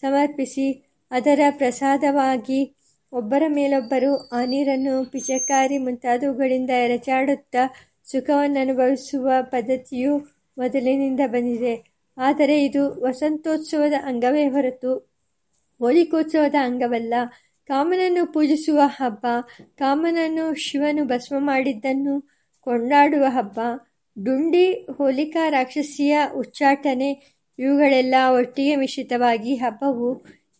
[0.00, 0.66] ಸಮರ್ಪಿಸಿ,
[1.10, 2.60] ಅದರ ಪ್ರಸಾದವಾಗಿ
[3.12, 7.62] ಒಬ್ಬರ ಮೇಲೊಬ್ಬರು ಆ ನೀರನ್ನು ಪಿಚಕಾರಿ ಮುಂತಾದವುಗಳಿಂದ ಎರಚಾಡುತ್ತಾ
[8.04, 10.18] ಸುಖವನ್ನು ಅನುಭವಿಸುವ ಪದ್ಧತಿಯು
[10.58, 11.74] ಮೊದಲಿನಿಂದ ಬಂದಿದೆ.
[12.16, 14.92] ಆದರೆ ಇದು ವಸಂತೋತ್ಸವದ ಅಂಗವೇ ಹೊರತು
[15.80, 17.14] ಹೋಲಿಕೋತ್ಸವದ ಅಂಗವಲ್ಲ.
[17.68, 19.24] ಕಾಮನನ್ನು ಪೂಜಿಸುವ ಹಬ್ಬ,
[19.76, 22.14] ಕಾಮನನ್ನು ಶಿವನು ಭಸ್ಮ ಮಾಡಿದ್ದನ್ನು
[22.66, 23.58] ಕೊಂಡಾಡುವ ಹಬ್ಬ,
[24.16, 24.66] ಡುಂಡಿ
[24.98, 27.10] ಹೋಲಿಕಾ ರಾಕ್ಷಸಿಯ ಉಚ್ಚಾಟನೆ,
[27.58, 30.08] ಇವುಗಳೆಲ್ಲ ಒಟ್ಟಿಗೆ ಮಿಶ್ರಿತವಾಗಿ ಹಬ್ಬವು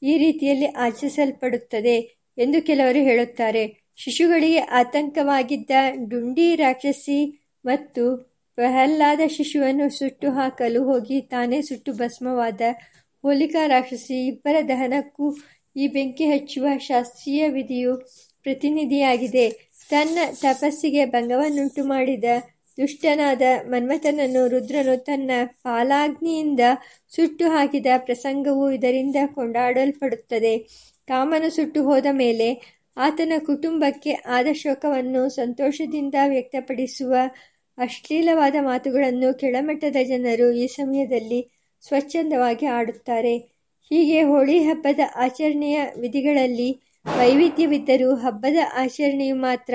[0.03, 1.97] ಈ ರೀತಿಯಲ್ಲಿ ಆಚರಿಸಲ್ಪಡುತ್ತದೆ
[2.39, 3.65] ಎಂದು ಕೆಲವರು ಹೇಳುತ್ತಾರೆ.
[3.97, 5.71] ಶಿಶುಗಳಿಗೆ ಆತಂಕವಾಗಿದ್ದ
[6.09, 7.19] ಡುಂಡಿ ರಾಕ್ಷಸಿ
[7.65, 8.05] ಮತ್ತು
[8.59, 12.61] ಪ್ರಹ್ಲಾದ ಶಿಶುವನ್ನು ಸುಟ್ಟು ಹಾಕಲು ಹೋಗಿ ತಾನೇ ಸುಟ್ಟು ಭಸ್ಮವಾದ
[13.25, 15.27] ಹೋಲಿಕಾ ರಾಕ್ಷಸಿ ಇಬ್ಬರ ದಹನಕ್ಕೂ
[15.79, 17.93] ಈ ಬೆಂಕಿ ಹಚ್ಚುವ ಶಾಸ್ತ್ರೀಯ ವಿಧಿಯು
[18.43, 19.47] ಪ್ರತಿನಿಧಿಯಾಗಿದೆ.
[19.91, 22.25] ತನ್ನ ತಪಸ್ಸಿಗೆ ಭಂಗವನ್ನುಂಟು ಮಾಡಿದ
[22.79, 25.31] ದುಷ್ಟನಾದ ಮನ್ಮಥನನ್ನು ರುದ್ರನು ತನ್ನ
[25.63, 26.61] ಪಾಲಾಗ್ನಿಯಿಂದ
[27.15, 30.55] ಸುಟ್ಟು ಹಾಕಿದ ಪ್ರಸಂಗವು ಇದರಿಂದ ಕೊಂಡಾಡಲ್ಪಡುತ್ತದೆ.
[31.09, 32.49] ಕಾಮನು ಸುಟ್ಟು ಹೋದ ಮೇಲೆ
[32.97, 37.15] ಆತನ ಕುಟುಂಬಕ್ಕೆ ಆದ ಶೋಕವನ್ನು ಸಂತೋಷದಿಂದ ವ್ಯಕ್ತಪಡಿಸುವ
[37.79, 41.41] ಅಶ್ಲೀಲವಾದ ಮಾತುಗಳನ್ನು ಕೆಳಮಟ್ಟದ ಜನರು ಈ ಸಮಯದಲ್ಲಿ
[41.83, 43.35] ಸ್ವಚ್ಛಂದವಾಗಿ ಆಡುತ್ತಾರೆ.
[43.91, 46.81] ಹೀಗೆ ಹೋಳಿ ಹಬ್ಬದ ಆಚರಣೆಯ ವಿಧಿಗಳಲ್ಲಿ
[47.19, 49.75] ವೈವಿಧ್ಯವಿದ್ದರೂ ಹಬ್ಬದ ಆಚರಣೆಯು ಮಾತ್ರ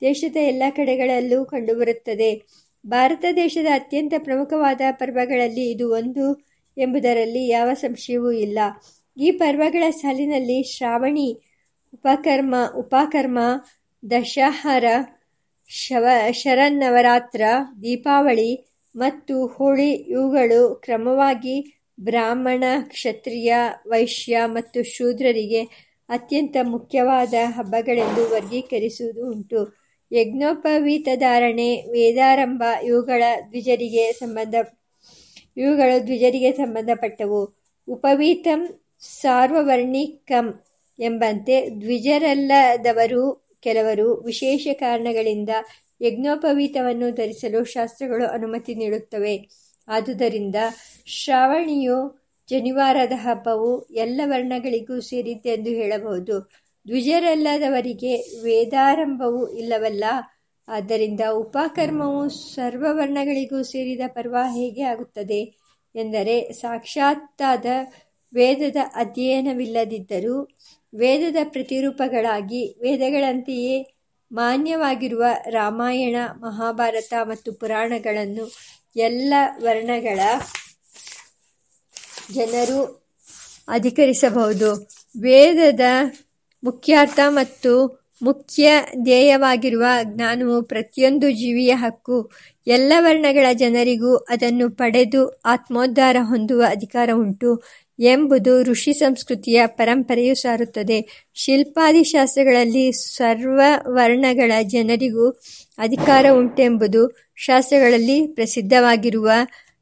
[0.00, 2.42] ದೇಶದ ಎಲ್ಲ ಕಡೆಗಳಲ್ಲೂ ಕಂಡುಬರುತ್ತದೆ.
[2.86, 6.34] ಭಾರತ ದೇಶದ ಅತ್ಯಂತ ಪ್ರಮುಖವಾದ ಪರ್ವಗಳಲ್ಲಿ ಇದು ಒಂದು
[6.78, 8.58] ಎಂಬುದರಲ್ಲಿ ಯಾವ ಸಂಶಯವೂ ಇಲ್ಲ.
[9.16, 11.40] ಈ ಪರ್ವಗಳ ಸಾಲಿನಲ್ಲಿ ಶ್ರಾವಣಿ
[11.94, 13.38] ಉಪಕರ್ಮ ಉಪಕರ್ಮ,
[14.10, 14.84] ದಶಹರ,
[15.68, 17.42] ಶವ, ಶರನ್ನವರಾತ್ರ,
[17.82, 23.54] ದೀಪಾವಳಿ ಮತ್ತು ಹೋಳಿ ಇವುಗಳು ಕ್ರಮವಾಗಿ ಬ್ರಾಹ್ಮಣ, ಕ್ಷತ್ರಿಯ,
[23.86, 25.62] ವೈಶ್ಯ ಮತ್ತು ಶೂದ್ರರಿಗೆ
[26.08, 29.76] ಅತ್ಯಂತ ಮುಖ್ಯವಾದ ಹಬ್ಬಗಳೆಂದು ವರ್ಗೀಕರಿಸುವುದು ಉಂಟು.
[30.12, 34.54] ಯಜ್ಞೋಪವೀತಧಾರಣೆ, ವೇದಾರಂಭ, ಇವುಗಳ ದ್ವಿಜರಿಗೆ ಸಂಬಂಧ,
[35.56, 37.40] ಇವುಗಳು ದ್ವಿಜರಿಗೆ ಸಂಬಂಧಪಟ್ಟವು.
[37.88, 38.80] ಉಪವೀತಂ
[39.20, 40.64] ಸಾರ್ವವರ್ಣಿಕಂ
[40.98, 45.48] ಎಂಬಂತೆ ದ್ವಿಜರಲ್ಲದವರು ಕೆಲವರು ವಿಶೇಷ ಕಾರಣಗಳಿಂದ
[46.02, 49.48] ಯಜ್ಞೋಪವೀತವನ್ನು ಧರಿಸಲು ಶಾಸ್ತ್ರಗಳು ಅನುಮತಿ ನೀಡುತ್ತವೆ.
[49.88, 50.56] ಆದುದರಿಂದ
[51.06, 56.40] ಶ್ರಾವಣಿಯು ಜನಿವಾರದ ಹಬ್ಬವು ಎಲ್ಲ ವರ್ಣಗಳಿಗೂ ಸೇರಿದ್ದೆಂದು ಹೇಳಬಹುದು.
[56.88, 60.04] ದ್ವಿಜರಲ್ಲದವರಿಗೆ ವೇದಾರಂಭವೂ ಇಲ್ಲವಲ್ಲ.
[60.68, 65.56] ಆದ್ದರಿಂದ ಉಪಕರ್ಮವು ಸರ್ವವರ್ಣಗಳಿಗೂ ಸೇರಿದ ಪರ್ವ ಹೇಗೆ ಆಗುತ್ತದೆ
[65.94, 67.66] ಎಂದರೆ ಸಾಕ್ಷಾತ್ತಾದ
[68.34, 70.48] ವೇದದ ಅಧ್ಯಯನವಿಲ್ಲದಿದ್ದರೂ
[70.94, 73.94] ವೇದದ ಪ್ರತಿರೂಪಗಳಾಗಿ ವೇದಗಳಂತೆಯೇ
[74.32, 78.50] ಮಾನ್ಯವಾಗಿರುವ ರಾಮಾಯಣ, ಮಹಾಭಾರತ ಮತ್ತು ಪುರಾಣಗಳನ್ನು
[78.96, 80.20] ಎಲ್ಲ ವರ್ಣಗಳ
[82.32, 83.08] ಜನರು
[83.68, 84.88] ಅಧಿಕರಿಸಬಹುದು.
[85.20, 85.80] ವೇದದ
[86.64, 92.30] ಮುಖ್ಯಾರ್ಥ ಮತ್ತು ಮುಖ್ಯ ಧ್ಯೇಯವಾಗಿರುವ ಜ್ಞಾನವು ಪ್ರತಿಯೊಂದು ಜೀವಿಯ ಹಕ್ಕು.
[92.66, 97.62] ಎಲ್ಲ ವರ್ಣಗಳ ಜನರಿಗೂ ಅದನ್ನು ಪಡೆದು ಆತ್ಮೋದ್ಧಾರ ಹೊಂದುವ ಅಧಿಕಾರ ಉಂಟು.
[98.00, 101.28] ಎಂಬುದು ಋಷಿ ಸಂಸ್ಕೃತಿಯ ಪರಂಪರೆಯು ಸಾರುತ್ತದೆ.
[101.34, 105.40] ಶಿಲ್ಪಾದಿ ಶಾಸ್ತ್ರಗಳಲ್ಲಿ ಸರ್ವ ವರ್ಣಗಳ ಜನರಿಗೂ
[105.78, 109.30] ಅಧಿಕಾರ ಉಂಟೆಂಬುದು ಶಾಸ್ತ್ರಗಳಲ್ಲಿ ಪ್ರಸಿದ್ಧವಾಗಿರುವ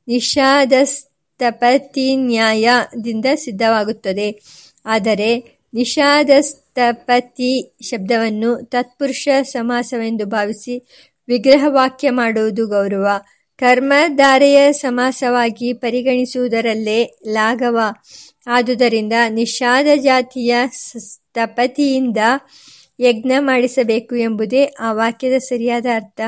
[0.09, 4.43] ನಿಷಾದಸ್ತಪತಿ ನ್ಯಾಯದಿಂದ ಸಿದ್ಧವಾಗುತ್ತದೆ.
[4.87, 10.83] ಆದರೆ ನಿಷಾದಸ್ತಪತಿ ಶಬ್ದವನ್ನು ತತ್ಪುರುಷ ಸಮಾಸವೆಂದು ಭಾವಿಸಿ
[11.29, 13.07] ವಿಗ್ರಹವಾಕ್ಯ ಮಾಡುವುದು ಗೌರವ.
[13.59, 17.79] ಕರ್ಮಧಾರೆಯ ಸಮಾಸವಾಗಿ ಪರಿಗಣಿಸುವುದರಲ್ಲೇ ಲಾಘವ.
[18.47, 20.57] ಆದುದರಿಂದ ನಿಷಾದ ಜಾತಿಯ
[21.35, 22.17] ತಪತಿಯಿಂದ
[23.01, 26.21] ಯಜ್ಞ ಮಾಡಿಸಬೇಕು ಎಂಬುದೇ ಆ ವಾಕ್ಯದ ಸರಿಯಾದ ಅರ್ಥ.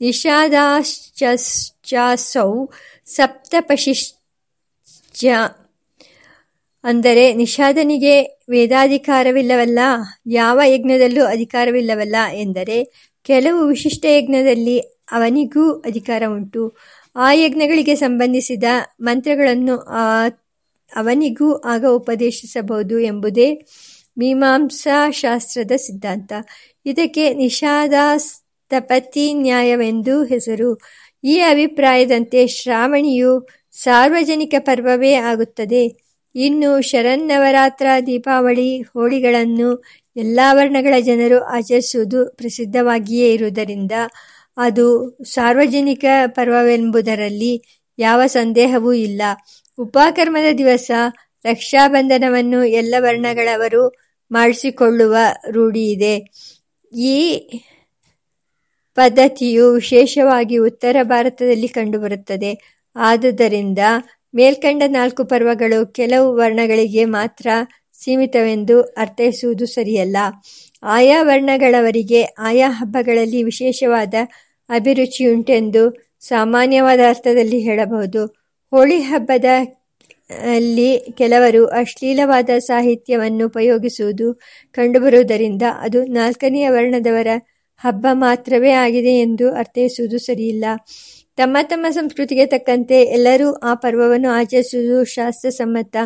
[0.00, 2.66] ನಿಷಾದಾಶ್ಚಾಸೌ
[3.06, 5.24] ಸಪ್ತಪಶಿಶ್ಚ
[6.84, 9.78] ಅಂದರೆ ನಿಷಾದನಿಗೆ ವೇದಾಧಿಕಾರವಿಲ್ಲವಲ್ಲ,
[10.26, 12.84] ಯಾವ ಯಜ್ಞದಲ್ಲೂ ಅಧಿಕಾರವಿಲ್ಲವಲ್ಲ ಎಂದರೆ
[13.26, 16.76] ಕೆಲವು ವಿಶಿಷ್ಟ ಯಜ್ಞದಲ್ಲಿ ಅವನಿಗೂ ಅಧಿಕಾರ ಉಂಟು
[17.16, 18.64] ಆ ಯಜ್ಞಗಳಿಗೆ ಸಂಬಂಧಿಸಿದ
[19.00, 19.78] ಮಂತ್ರಗಳನ್ನು
[20.96, 23.66] ಅವನಿಗೂ ಆಗ ಉಪದೇಶಿಸಬಹುದು ಎಂಬುದೇ
[24.18, 26.32] ಮೀಮಾಂಸಾಶಾಸ್ತ್ರದ ಸಿದ್ಧಾಂತ.
[26.86, 30.80] ಇದಕ್ಕೆ ನಿಷಾದಾಸ್ತಪತಿ ನ್ಯಾಯವೆಂದು ಹೆಸರು.
[31.24, 35.98] ಈ ಅಭಿಪ್ರಾಯದಂತೆ ಶ್ರಾವಣಿಯು ಸಾರ್ವಜನಿಕ ಪರ್ವವೇ ಆಗುತ್ತದೆ.
[36.34, 39.84] ಇನ್ನು ಶರನ್ನವರಾತ್ರ ದೀಪಾವಳಿ ಹೋಳಿಗಳನ್ನು
[40.16, 43.92] ಎಲ್ಲ ವರ್ಣಗಳ ಜನರು ಆಚರಿಸುವುದು ಪ್ರಸಿದ್ಧವಾಗಿಯೇ ಇರುವುದರಿಂದ
[44.58, 49.22] ಅದು ಸಾರ್ವಜನಿಕ ಪರ್ವವೆಂಬುದರಲ್ಲಿ ಯಾವ ಸಂದೇಹವೂ ಇಲ್ಲ.
[49.78, 50.90] ಉಪಕರ್ಮದ ದಿವಸ
[51.44, 53.88] ರಕ್ಷಾಬಂಧನವನ್ನು ಎಲ್ಲ ವರ್ಣಗಳವರು
[54.30, 55.16] ಮಾಡಿಸಿಕೊಳ್ಳುವ
[55.50, 56.14] ರೂಢಿಯಿದೆ
[56.98, 57.36] ಈ
[58.94, 62.80] ಪದ್ಧತಿಯು ವಿಶೇಷವಾಗಿ ಉತ್ತರ ಭಾರತದಲ್ಲಿ ಕಂಡುಬರುತ್ತದೆ.
[62.96, 63.78] ಆದುದರಿಂದ
[64.34, 67.46] ಮೇಲ್ಕಂಡ ನಾಲ್ಕು ಪರ್ವಗಳು ಕೆಲವು ವರ್ಣಗಳಿಗೆ ಮಾತ್ರ
[67.92, 70.16] ಸೀಮಿತವೆಂದು ಅರ್ಥೈಸುವುದು ಸರಿಯಲ್ಲ.
[70.82, 74.14] ಆಯಾ ವರ್ಣಗಳವರಿಗೆ ಆಯಾ ಹಬ್ಬಗಳಲ್ಲಿ ವಿಶೇಷವಾದ
[74.68, 78.26] ಅಭಿರುಚಿಯುಂಟೆಂದು ಸಾಮಾನ್ಯವಾದ ಅರ್ಥದಲ್ಲಿ ಹೇಳಬಹುದು.
[78.70, 79.44] ಹೋಳಿ ಹಬ್ಬದ
[80.52, 87.26] ಅಲ್ಲಿ ಕೆಲವರು ಅಶ್ಲೀಲವಾದ ಸಾಹಿತ್ಯವನ್ನು ಉಪಯೋಗಿಸುವುದು ಕಂಡುಬರುವುದರಿಂದ ಅದು ನಾಲ್ಕನೆಯ ವರ್ಣದವರ
[87.78, 90.64] ಹಬ್ಬ ಮಾತ್ರವೇ ಆಗಿದೆ ಎಂದು ಅರ್ಥೈಸುವುದು ಸರಿಯಿಲ್ಲ.
[91.36, 95.96] ತಮ್ಮ ತಮ್ಮ ಸಂಸ್ಕೃತಿಗೆ ತಕ್ಕಂತೆ ಎಲ್ಲರೂ ಆ ಪರ್ವವನ್ನು ಆಚರಿಸುವುದು ಶಾಸ್ತ್ರಸಮ್ಮತ.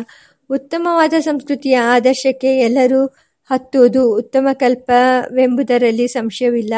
[0.49, 3.05] ಉತ್ತಮವಾದ ಸಂಸ್ಕೃತಿಯ ಆದರ್ಶಕ್ಕೆ ಎಲ್ಲರೂ
[3.49, 6.73] ಹತ್ತುವುದು ಉತ್ತಮ ಕಲ್ಪವೆಂಬುದರಲ್ಲಿ ಸಂಶಯವಿಲ್ಲ.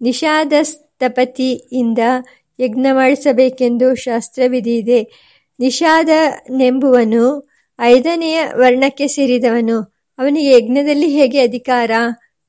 [0.00, 0.89] ನಿಷಾದಸ್ತಪತಿಯಿಂದ
[2.60, 5.12] ಯಜ್ಞ ಮಾಡಿಸಬೇಕೆಂದು ಶಾಸ್ತ್ರವಿಧಿಯಿದೆ
[5.60, 9.80] ನಿಷಾದನೆಂಬುವನು ಐದನೆಯ ವರ್ಣಕ್ಕೆ ಸೇರಿದವನು.
[10.18, 11.90] ಅವನಿಗೆ ಯಜ್ಞದಲ್ಲಿ ಹೇಗೆ ಅಧಿಕಾರ?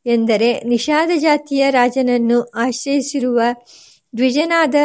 [0.05, 3.41] ಎಂದರೆ, ನಿಷಾದ ಜಾತಿಯ ರಾಜನನ್ನು ಆಶ್ರಯಿಸಿರುವ
[4.17, 4.75] ದ್ವಿಜನಾದ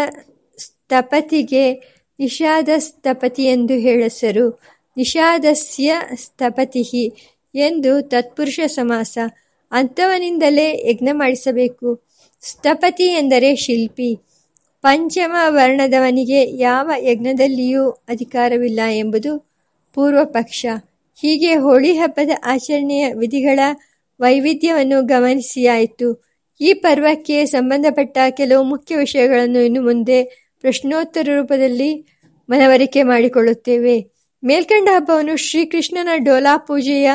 [0.58, 1.74] ಸ್ಥಪತಿಗೆ
[2.20, 4.60] ನಿಷಾದ ಸ್ಥಪತಿ ಎಂದು ಹೇಳಸರು.
[4.96, 7.12] ನಿಷಾದಸ್ಯ ಸ್ಥಪತಿ
[7.54, 9.18] ಎಂದು ತತ್ಪುರುಷ ಸಮಾಸ.
[9.72, 12.05] ಅಂಥವನಿಂದಲೇ ಯಜ್ಞ ಮಾಡಿಸಬೇಕು.
[12.40, 14.18] ಸ್ಥಪತಿ ಎಂದರೆ ಶಿಲ್ಪಿ.
[14.82, 19.38] ಪಂಚಮ ವರ್ಣದವನಿಗೆ ಯಾವ ಯಜ್ಞದಲ್ಲಿಯೂ ಅಧಿಕಾರವಿಲ್ಲ ಎಂಬುದು
[19.94, 20.66] ಪೂರ್ವಪಕ್ಷ.
[21.20, 23.60] ಹೀಗೆ ಹೋಳಿ ಹಬ್ಬದ ಆಚರಣೆಯ ವಿಧಿಗಳ
[24.20, 26.26] ವೈವಿಧ್ಯವನ್ನು ಗಮನಿಸಿಯಾಯಿತು.
[26.60, 30.24] ಈ ಪರ್ವಕ್ಕೆ ಸಂಬಂಧಪಟ್ಟ ಕೆಲವು ಮುಖ್ಯ ವಿಷಯಗಳನ್ನು ಇನ್ನು ಮುಂದೆ
[30.60, 32.06] ಪ್ರಶ್ನೋತ್ತರ ರೂಪದಲ್ಲಿ
[32.48, 34.06] ಮನವರಿಕೆ ಮಾಡಿಕೊಳ್ಳುತ್ತೇವೆ.
[34.44, 37.10] ಮೇಲ್ಕಂಡ ಹಬ್ಬವನ್ನು ಶ್ರೀಕೃಷ್ಣನ ಡೋಲಾ ಪೂಜೆಯ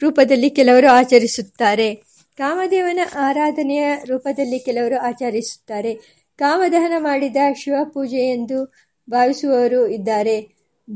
[0.00, 2.11] ರೂಪದಲ್ಲಿ ಕೆಲವರು ಆಚರಿಸುತ್ತಾರೆ.
[2.36, 5.94] ಕಾಮದೇವನ ಆರಾಧನೆಯ ರೂಪದಲ್ಲಿ ಕೆಲವರು ಆಚರಿಸುತ್ತಾರೆ.
[6.38, 8.72] ಕಾಮದಹನ ಮಾಡಿದ ಶಿವಪೂಜೆ ಎಂದು
[9.10, 10.48] ಭಾವಿಸುವವರು ಇದ್ದಾರೆ.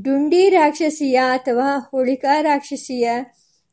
[0.03, 3.11] ಡುಂಡಿ ರಾಕ್ಷಸಿಯ ಅಥವಾ ಹೋಳಿಕಾ ರಾಕ್ಷಸಿಯ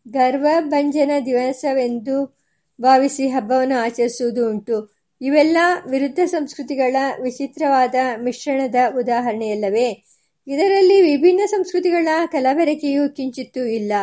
[0.08, 2.38] ಗರ್ವಭಂಜನ ದಿವಸವೆಂದು
[2.82, 4.96] ಭಾವಿಸಿ ಹಬ್ಬವನ್ನು ಆಚರಿಸುವುದು ಉಂಟು.
[5.22, 5.58] ಇವೆಲ್ಲ
[5.90, 10.04] ವಿರುದ್ಧ ಸಂಸ್ಕೃತಿಗಳ ವಿಚಿತ್ರವಾದ ಮಿಶ್ರಣದ ಉದಾಹರಣೆಯಲ್ಲವೇ.
[10.48, 13.94] ಇದರಲ್ಲಿ ವಿಭಿನ್ನ ಸಂಸ್ಕೃತಿಗಳ ಕಲಬೆರಕೆಯೂ ಕಿಂಚಿತ್ತೂ ಇಲ್ಲ.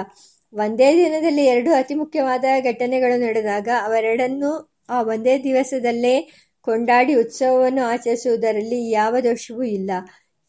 [0.52, 4.50] ಒಂದೇ ದಿನದಲ್ಲಿ ಎರಡು ಅತಿ ಮುಖ್ಯವಾದ ಘಟನೆಗಳು ನಡೆದಾಗ ಅವರೆಡನ್ನು
[4.88, 6.14] ಆ ಒಂದೇ ದಿವಸದಲ್ಲೇ
[6.60, 9.90] ಕೊಂಡಾಡಿ ಉತ್ಸವವನ್ನು ಆಚರಿಸುವುದರಲ್ಲಿ ಯಾವ ದೋಷವೂ ಇಲ್ಲ.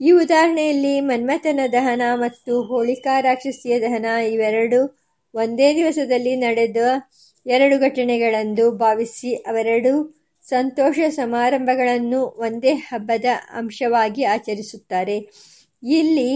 [0.01, 4.79] ಈ ಉದಾಹರಣೆಯಲ್ಲಿ ಮನ್ಮಥನ ದಹನ ಮತ್ತು ಹೋಳಿಕಾ ರಾಕ್ಷಸಿಯ ದಹನ ಇವೆರಡು
[5.33, 6.77] ಒಂದೇ ದಿವಸದಲ್ಲಿ ನಡೆದ
[7.45, 9.93] ಎರಡು ಘಟನೆಗಳೆಂದು ಭಾವಿಸಿ ಅವೆರಡು
[10.45, 15.17] ಸಂತೋಷ ಸಮಾರಂಭಗಳನ್ನು ಒಂದೇ ಹಬ್ಬದ ಅಂಶವಾಗಿ ಆಚರಿಸುತ್ತಾರೆ.
[15.83, 16.31] ಇಲ್ಲಿ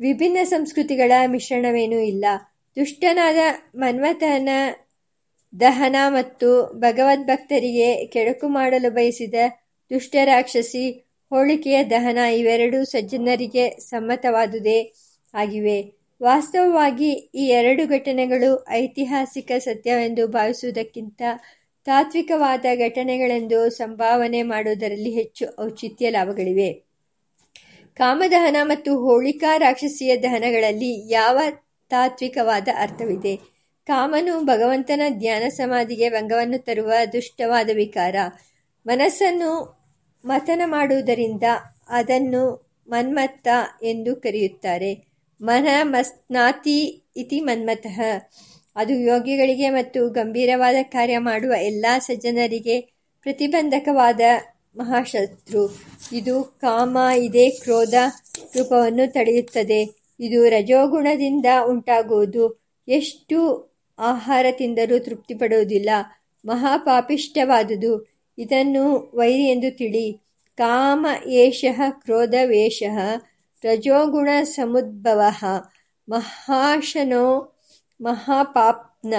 [0.00, 2.24] ವಿಭಿನ್ನ ಸಂಸ್ಕೃತಿಗಳ ಮಿಶ್ರಣವೇನೂ ಇಲ್ಲ.
[2.76, 3.40] ದುಷ್ಟನಾದ
[3.74, 4.48] ಮನ್ವತನ
[5.60, 6.48] ದಹನ ಮತ್ತು
[6.80, 9.34] ಭಗವದ್ಭಕ್ತರಿಗೆ ಕೆಡುಕು ಮಾಡಲು ಬಯಸಿದ
[9.90, 10.84] ದುಷ್ಟರಾಕ್ಷಸಿ
[11.30, 14.78] ಹೋಳಿಕೆಯ ದಹನ ಇವೆರಡೂ ಸಜ್ಜನರಿಗೆ ಸಮ್ಮತವಾದುದೇ
[15.34, 15.78] ಆಗಿವೆ.
[16.20, 21.22] ವಾಸ್ತವವಾಗಿ ಈ ಎರಡು ಘಟನೆಗಳು ಐತಿಹಾಸಿಕ ಸತ್ಯವೆಂದು ಭಾವಿಸುವುದಕ್ಕಿಂತ
[21.86, 26.68] ತಾತ್ವಿಕವಾದ ಘಟನೆಗಳೆಂದು ಸಂಭಾವನೆ ಮಾಡುವುದರಲ್ಲಿ ಹೆಚ್ಚು ಔಚಿತ್ಯ ಲಾಭಗಳಿವೆ.
[27.96, 31.38] ಕಾಮದಹನ ಮತ್ತು ಹೋಳಿಕಾ ರಾಕ್ಷಸಿಯ ದಹನಗಳಲ್ಲಿ ಯಾವ
[31.94, 33.36] ತಾತ್ವಿಕವಾದ ಅರ್ಥವಿದೆ.
[33.86, 38.16] ಕಾಮನು ಭಗವಂತನ ಧ್ಯಾನ ಸಮಾಧಿಗೆ ಭಂಗವನ್ನು ತರುವ ದುಷ್ಟವಾದ ವಿಕಾರ.
[38.86, 39.78] ಮನಸ್ಸನ್ನು
[40.24, 41.42] ಮಥನ ಮಾಡುವುದರಿಂದ
[41.88, 43.48] ಅದನ್ನು ಮನ್ಮತ್ತ
[43.82, 45.04] ಎಂದು ಕರೆಯುತ್ತಾರೆ.
[45.40, 48.00] ಮನ ಮಸ್ನಾತಿ ಇತಿ ಮನ್ಮತಃ.
[48.76, 52.80] ಅದು ಯೋಗಿಗಳಿಗೆ ಮತ್ತು ಗಂಭೀರವಾದ ಕಾರ್ಯ ಮಾಡುವ ಎಲ್ಲ ಸಜ್ಜನರಿಗೆ
[53.22, 54.20] ಪ್ರತಿಬಂಧಕವಾದ
[54.76, 55.82] ಮಹಾಶತ್ರು.
[56.12, 57.94] ಇದು ಕಾಮ, ಇದೇ ಕ್ರೋಧ
[58.56, 60.03] ರೂಪವನ್ನು ತಡೆಯುತ್ತದೆ.
[60.20, 62.64] ಇದು ರಜೋಗುಣದಿಂದ ಉಂಟಾಗುವುದು.
[62.88, 65.90] ಎಷ್ಟು ಆಹಾರ ತಿಂದರೂ ತೃಪ್ತಿಪಡುವುದಿಲ್ಲ
[66.44, 70.24] ಮಹಾಪಾಪಿಷ್ಟವಾದುದು ಇದನ್ನು ವೈರಿ ಎಂದು ತಿಳಿ.
[70.56, 72.98] ಕಾಮ ಏಷಃ ಕ್ರೋಧವೇಷಃ
[73.64, 75.20] ರಜೋಗುಣ ಸಮುದ್ಭವ
[76.08, 77.56] ಮಹಾಶನೋ
[78.00, 79.14] ಮಹಾಪಾಪ್ನ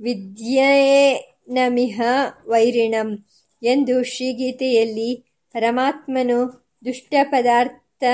[0.00, 2.00] ವಿದ್ಯೇನಮಿಹ
[2.46, 3.24] ವೈರಿಣಂ
[3.62, 8.04] ಎಂದು ಶ್ರೀಗೀತೆಯಲ್ಲಿ ಪರಮಾತ್ಮನು ದುಷ್ಟ ಪದಾರ್ಥ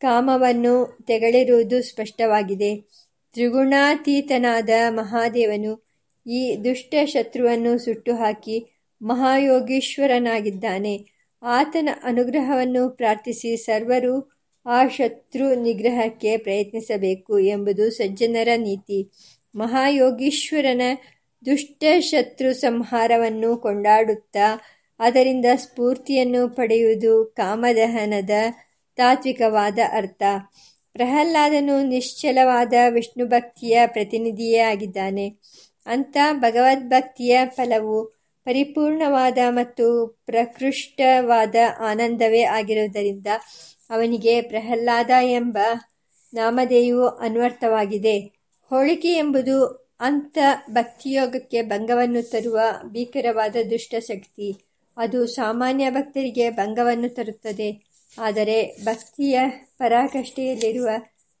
[0.00, 2.70] ಕಾಮವನ್ನು ತೆಗಳಿರುವುದು ಸ್ಪಷ್ಟವಾಗಿದೆ.
[3.32, 5.72] ತ್ರಿಗುಣಾತೀತನಾದ ಮಹಾದೇವನು
[6.26, 8.56] ಈ ದುಷ್ಟ ಶತ್ರುವನ್ನು ಸುಟ್ಟು ಹಾಕಿ
[9.02, 10.94] ಮಹಾಯೋಗೀಶ್ವರನಾಗಿದ್ದಾನೆ.
[11.42, 14.14] ಆತನ ಅನುಗ್ರಹವನ್ನು ಪ್ರಾರ್ಥಿಸಿ ಸರ್ವರು
[14.66, 18.98] ಆ ಶತ್ರು ನಿಗ್ರಹಕ್ಕೆ ಪ್ರಯತ್ನಿಸಬೇಕು ಎಂಬುದು ಸಜ್ಜನರ ನೀತಿ.
[19.54, 20.82] ಮಹಾಯೋಗೀಶ್ವರನ
[21.46, 24.46] ದುಷ್ಟ ಶತ್ರು ಸಂಹಾರವನ್ನು ಕೊಂಡಾಡುತ್ತಾ,
[25.00, 28.30] ಅದರಿಂದ ಸ್ಫೂರ್ತಿಯನ್ನು ಪಡೆಯುವುದು ಕಾಮದಹನದ
[28.98, 30.22] ತಾತ್ವಿಕವಾದ ಅರ್ಥ.
[30.92, 35.28] ಪ್ರಹ್ಲಾದನು ನಿಶ್ಚಲವಾದ ವಿಷ್ಣು ಭಕ್ತಿಯ ಪ್ರತಿನಿಧಿಯೇ ಆಗಿದ್ದಾನೆ.
[35.86, 38.06] ಅಂಥ ಭಗವದ್ಭಕ್ತಿಯ ಫಲವು
[38.44, 43.26] ಪರಿಪೂರ್ಣವಾದ ಮತ್ತು ಪ್ರಕೃಷ್ಟವಾದ ಆನಂದವೇ ಆಗಿರುವುದರಿಂದ
[43.90, 45.58] ಅವನಿಗೆ ಪ್ರಹ್ಲಾದ ಎಂಬ
[46.34, 48.18] ನಾಮಧೇಯವು ಅನ್ವರ್ಥವಾಗಿದೆ.
[48.68, 49.64] ಹೋಳಿಕೆ ಎಂಬುದು
[50.00, 50.38] ಅಂಥ
[50.70, 54.56] ಭಕ್ತಿಯೋಗಕ್ಕೆ ಭಂಗವನ್ನು ತರುವ ಭೀಕರವಾದ ದುಷ್ಟಶಕ್ತಿ.
[54.96, 57.87] ಅದು ಸಾಮಾನ್ಯ ಭಕ್ತರಿಗೆ ಭಂಗವನ್ನು ತರುತ್ತದೆ.
[58.18, 59.40] ಆದರೆ ಭಕ್ತಿಯ
[59.78, 60.88] ಪರಾಕಷ್ಟೆಯಲ್ಲಿರುವ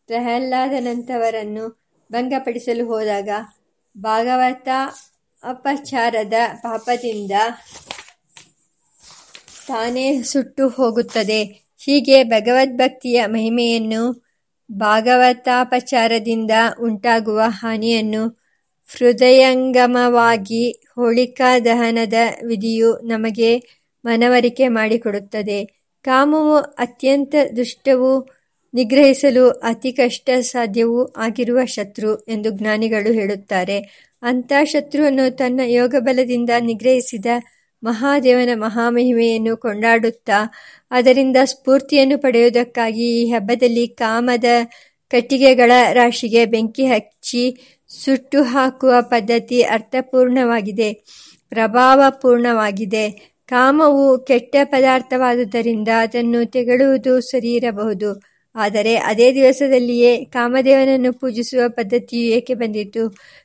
[0.06, 1.80] ಪ್ರಹ್ಲಾದನಂತವರನ್ನು
[2.12, 3.28] ಭಂಗಪಡಿಸಲು ಹೋದಾಗ
[3.98, 4.68] ಭಾಗವತ
[5.44, 7.32] ಅಪಚಾರದ ಪಾಪದಿಂದ
[9.68, 11.44] ತಾನೇ ಸುಟ್ಟು ಹೋಗುತ್ತದೆ.
[11.76, 14.24] ಹೀಗೆ ಭಗವದ್ಭಕ್ತಿಯ ಮಹಿಮೆಯನ್ನು
[14.72, 16.50] ಭಾಗವತಾಪಚಾರದಿಂದ
[16.80, 18.28] ಉಂಟಾಗುವ ಹಾನಿಯನ್ನು
[18.96, 22.14] ಹೃದಯಂಗಮವಾಗಿ ಹೋಳಿಕಾ ದಹನದ
[22.46, 23.58] ವಿಧಿಯು ನಮಗೆ
[24.04, 25.77] ಮನವರಿಕೆ ಮಾಡಿಕೊಡುತ್ತದೆ.
[26.04, 28.28] ಕಾಮವು ಅತ್ಯಂತ ದುಷ್ಟವೂ,
[28.74, 33.78] ನಿಗ್ರಹಿಸಲು ಅತಿ ಕಷ್ಟ ಸಾಧ್ಯವೂ ಆಗಿರುವ ಶತ್ರು ಎಂದು ಜ್ಞಾನಿಗಳು ಹೇಳುತ್ತಾರೆ.
[34.22, 37.26] ಅಂಥ ಶತ್ರುವನ್ನು ತನ್ನ ಯೋಗಬಲದಿಂದ ನಿಗ್ರಹಿಸಿದ
[37.82, 40.38] ಮಹಾದೇವನ ಮಹಾಮಹಿಮೆಯನ್ನು ಕೊಂಡಾಡುತ್ತಾ,
[40.90, 44.44] ಅದರಿಂದ ಸ್ಫೂರ್ತಿಯನ್ನು ಪಡೆಯುವುದಕ್ಕಾಗಿ ಈ ಹಬ್ಬದಲ್ಲಿ ಕಾಮದ
[45.10, 47.44] ಕಟ್ಟಿಗೆಗಳ ರಾಶಿಗೆ ಬೆಂಕಿ ಹಚ್ಚಿ
[47.88, 50.92] ಸುಟ್ಟು ಹಾಕುವ ಪದ್ಧತಿ ಅರ್ಥಪೂರ್ಣವಾಗಿದೆ,
[51.48, 53.37] ಪ್ರಭಾವಪೂರ್ಣವಾಗಿದೆ.
[53.48, 58.10] ಕಾಮವು ಕೆಟ್ಟ ಪದಾರ್ಥವಾದುದರಿಂದ ಅದನ್ನು ತೆಗಳುವುದು ಸರಿಯಿರಬಹುದು.
[58.54, 63.02] ಆದರೆ ಅದೇ ದಿವಸದಲ್ಲಿಯೇ ಕಾಮದೇವನನ್ನು ಪೂಜಿಸುವ ಪದ್ಧತಿಯು ಏಕೆ ಬಂದಿತು?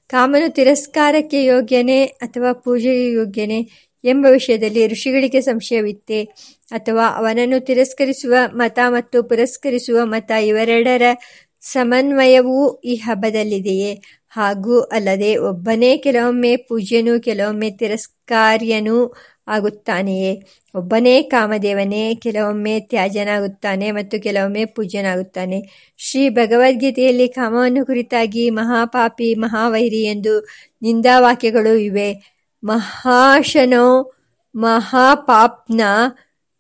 [0.08, 3.60] ಕಾಮನು ತಿರಸ್ಕಾರಕ್ಕೆ ಯೋಗ್ಯನೇ ಅಥವಾ ಪೂಜೆಗೆ ಯೋಗ್ಯನೇ
[4.04, 6.24] ಎಂಬ ವಿಷಯದಲ್ಲಿ ಋಷಿಗಳಿಗೆ ಸಂಶಯವಿತ್ತೆ?
[6.72, 11.02] ಅಥವಾ ಅವನನ್ನು ತಿರಸ್ಕರಿಸುವ ಮತ ಮತ್ತು ಪುರಸ್ಕರಿಸುವ ಮತ ಇವೆರಡರ
[11.62, 13.92] ಸಮನ್ವಯವೂ ಈ ಹಬ್ಬದಲ್ಲಿದೆಯೇ?
[14.30, 18.98] ಹಾಗೂ ಅಲ್ಲದೆ ಒಬ್ಬನೇ ಕೆಲವೊಮ್ಮೆ ಪೂಜ್ಯನು ಕೆಲವೊಮ್ಮೆ ತಿರಸ್ಕಾರ್ಯನೂ
[19.48, 20.42] ಆಗುತ್ತಾನೆಯೇ
[20.76, 25.62] ಒಬ್ಬನೇ ಕಾಮದೇವನೇ, ಕೆಲವೊಮ್ಮೆ ತ್ಯಾಜ್ಯನಾಗುತ್ತಾನೆ ಮತ್ತು ಕೆಲವೊಮ್ಮೆ ಪೂಜ್ಯನಾಗುತ್ತಾನೆ.
[25.98, 30.48] ಶ್ರೀ ಭಗವದ್ಗೀತೆಯಲ್ಲಿ ಕಾಮವನ್ನು ಕುರಿತಾಗಿ ಮಹಾಪಾಪಿ, ಮಹಾವೈರಿ ಎಂದು
[30.82, 32.34] ನಿಂದಾವಾಕ್ಯಗಳು ಇವೆ.
[32.64, 34.12] ಮಹಾಶನೋ
[34.56, 35.82] ಮಹಾಪಾಪ್ನ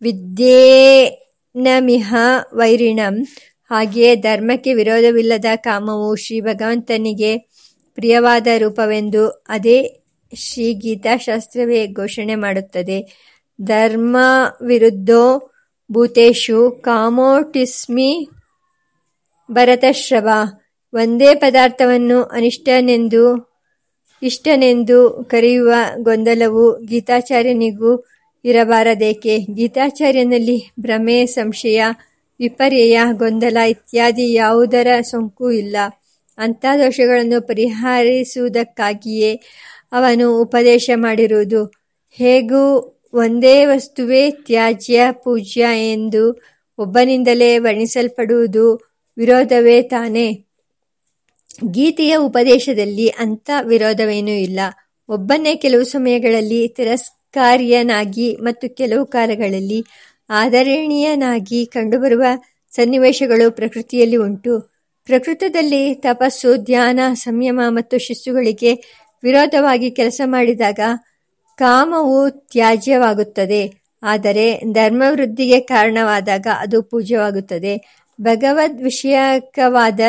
[0.01, 2.15] ವಿದ್ಯೇನಮಿಹ
[2.53, 3.27] ವೈರಿಣಂ.
[3.69, 7.49] ಹಾಗೆಯೇ ಧರ್ಮಕ್ಕೆ ವಿರೋಧವಿಲ್ಲದ ಕಾಮವು ಶ್ರೀ ಭಗವಂತನಿಗೆ
[7.93, 10.02] ಪ್ರಿಯವಾದ ರೂಪವೆಂದು ಅದೇ
[10.35, 13.29] ಶ್ರೀ ಗೀತಾಶಾಸ್ತ್ರವೇ ಘೋಷಣೆ ಮಾಡುತ್ತದೆ.
[13.61, 14.17] ಧರ್ಮ
[14.61, 15.51] ವಿರುದ್ಧೋ
[15.91, 18.29] ಭೂತೇಶು ಕಾಮೋಟಿಸ್ಮಿ
[19.51, 20.29] ಭರತಶ್ರವ.
[20.93, 23.53] ಒಂದೇ ಪದಾರ್ಥವನ್ನು ಅನಿಷ್ಟನೆಂದು,
[24.23, 28.05] ಇಷ್ಟನೆಂದು ಕರೆಯುವ ಗೊಂದಲವು ಗೀತಾಚಾರ್ಯನಿಗೂ
[28.45, 29.37] ಇರಬಾರದೇಕೆ?
[29.37, 31.83] ಗೀತಾಚಾರ್ಯನಲ್ಲಿ ಭ್ರಮೆ, ಸಂಶಯ,
[32.39, 35.77] ವಿಪರ್ಯಯ, ಗೊಂದಲ ಇತ್ಯಾದಿ ಯಾವುದರ ಸೋಂಕು ಇಲ್ಲ.
[36.37, 39.41] ಅಂಥ ದೋಷಗಳನ್ನು ಪರಿಹರಿಸುವುದಕ್ಕಾಗಿಯೇ
[39.93, 41.65] ಅವನು ಉಪದೇಶ ಮಾಡಿರುವುದು.
[42.11, 46.41] ಹೇಗೂ ಒಂದೇ ವಸ್ತುವೇ ತ್ಯಾಜ್ಯ, ಪೂಜ್ಯ ಎಂದು
[46.77, 50.45] ಒಬ್ಬನಿಂದಲೇ ವರ್ಣಿಸಲ್ಪಡುವುದು ವಿರೋಧವೇ ತಾನೇ.
[51.71, 54.59] ಗೀತೆಯ ಉಪದೇಶದಲ್ಲಿ ಅಂಥ ವಿರೋಧವೇನೂ ಇಲ್ಲ.
[55.09, 59.85] ಒಬ್ಬನೇ ಕೆಲವು ಸಮಯಗಳಲ್ಲಿ ತಿರಸ್ಕಾರ್ಯನಾಗಿ ಮತ್ತು ಕೆಲವು ಕಾಲಗಳಲ್ಲಿ
[60.29, 62.23] ಆದರಣೀಯನಾಗಿ ಕಂಡುಬರುವ
[62.69, 64.61] ಸನ್ನಿವೇಶಗಳು ಪ್ರಕೃತಿಯಲ್ಲಿ ಉಂಟು.
[65.05, 70.79] ಪ್ರಕೃತದಲ್ಲಿ ತಪಸ್ಸು, ಧ್ಯಾನ, ಸಂಯಮ ಮತ್ತು ಶಿಸ್ತುಗಳಿಗೆ ವಿರೋಧವಾಗಿ ಕೆಲಸ ಮಾಡಿದಾಗ
[71.57, 73.73] ಕಾಮವು ತ್ಯಾಜ್ಯವಾಗುತ್ತದೆ.
[74.03, 78.03] ಆದರೆ ಧರ್ಮವೃದ್ಧಿಗೆ ಕಾರಣವಾದಾಗ ಅದು ಪೂಜ್ಯವಾಗುತ್ತದೆ.
[78.21, 79.99] ಭಗವದ್ ವಿಷಯಕವಾದ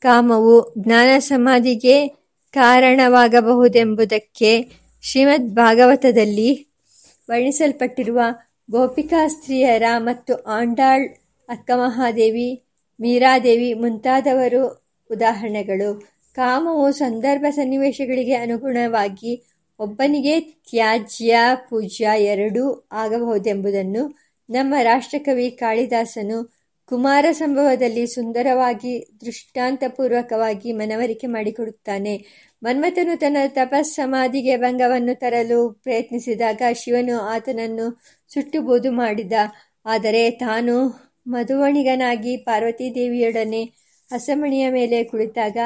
[0.00, 4.66] ಕಾಮವು ಜ್ಞಾನ ಸಮಾಧಿಗೆ ಕಾರಣವಾಗಬಹುದೆಂಬುದಕ್ಕೆ
[5.02, 6.66] ಶ್ರೀಮದ್ ಭಾಗವತದಲ್ಲಿ
[7.30, 8.20] ವರ್ಣಿಸಲ್ಪಟ್ಟಿರುವ
[8.70, 11.08] ಗೋಪಿಕಾ ಸ್ತ್ರೀಯರ ಮತ್ತು ಆಂಡಾಳ್
[11.48, 12.62] ಅಕ್ಕಮಹಾದೇವಿ,
[13.00, 16.13] ಮೀರಾದೇವಿ ಮುಂತಾದವರು ಉದಾಹರಣೆಗಳು.
[16.36, 19.32] ಕಾಮವು ಸಂದರ್ಭ ಸನ್ನಿವೇಶಗಳಿಗೆ ಅನುಗುಣವಾಗಿ
[19.80, 21.36] ಒಬ್ಬನಿಗೆ ತ್ಯಾಜ್ಯ,
[21.68, 24.02] ಪೂಜ್ಯ ಎರಡೂ ಆಗಬಹುದೆಂಬುದನ್ನು
[24.48, 26.38] ನಮ್ಮ ರಾಷ್ಟ್ರಕವಿ ಕಾಳಿದಾಸನು
[26.88, 32.14] ಕುಮಾರ ಸಂಭವದಲ್ಲಿ ಸುಂದರವಾಗಿ ದೃಷ್ಟಾಂತಪೂರ್ವಕವಾಗಿ ಮನವರಿಕೆ ಮಾಡಿಕೊಡುತ್ತಾನೆ.
[32.62, 37.86] ಮನ್ಮಥನು ತನ್ನ ತಪಸ್ಸಮಾಧಿಗೆ ಭಂಗವನ್ನು ತರಲು ಪ್ರಯತ್ನಿಸಿದಾಗ ಶಿವನು ಆತನನ್ನು
[38.34, 39.32] ಸುಟ್ಟುಬೂದು ಮಾಡಿದ.
[39.86, 40.74] ಆದರೆ ತಾನು
[41.26, 43.62] ಮಧುವಣಿಗನಾಗಿ ಪಾರ್ವತೀದೇವಿಯೊಡನೆ
[44.10, 45.56] ಹಸಮಣಿಯ ಮೇಲೆ ಕುಳಿತಾಗ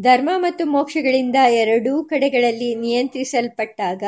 [0.00, 4.02] ಧರ್ಮ ಮತ್ತು ಮೋಕ್ಷಗಳಿಂದ ಎರಡೂ ಕಡೆಗಳಲ್ಲಿ ನಿಯಂತ್ರಿಸಲ್ಪಟ್ಟಾಗ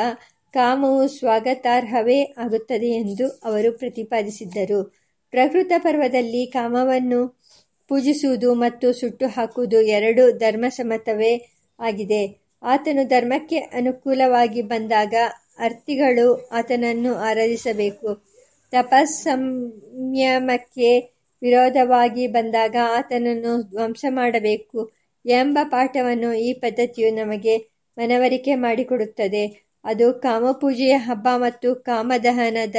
[0.53, 4.93] ಕಾಮವು ಸ್ವಾಗತಾರ್ಹವೇ ಆಗುತ್ತದೆ ಎಂದು ಅವರು ಪ್ರತಿಪಾದಿಸಿದ್ದರು.
[5.31, 7.47] ಪ್ರಕೃತ ಪರ್ವದಲ್ಲಿ ಕಾಮವನ್ನು
[7.87, 12.47] ಪೂಜಿಸುವುದು ಮತ್ತು ಸುಟ್ಟು ಹಾಕುವುದು ಎರಡು ಧರ್ಮಸಮ್ಮತವೇ ಆಗಿದೆ.
[12.63, 15.13] ಆತನು ಧರ್ಮಕ್ಕೆ ಅನುಕೂಲವಾಗಿ ಬಂದಾಗ
[15.59, 18.27] ಅರ್ಥಿಗಳು ಆತನನ್ನು ಆರಾಧಿಸಬೇಕು.
[18.71, 24.91] ತಪಸ್ಸಂಯಮಕ್ಕೆ ವಿರೋಧವಾಗಿ ಬಂದಾಗ ಆತನನ್ನು ಧ್ವಂಸ ಮಾಡಬೇಕು
[25.25, 29.67] ಎಂಬ ಪಾಠವನ್ನು ಈ ಪದ್ಧತಿಯು ನಮಗೆ ಮನವರಿಕೆ ಮಾಡಿಕೊಡುತ್ತದೆ.
[29.83, 32.75] ಅದು ಕಾಮಪೂಜೆಯ ಹಬ್ಬ ಮತ್ತು ಕಾಮದಹನದ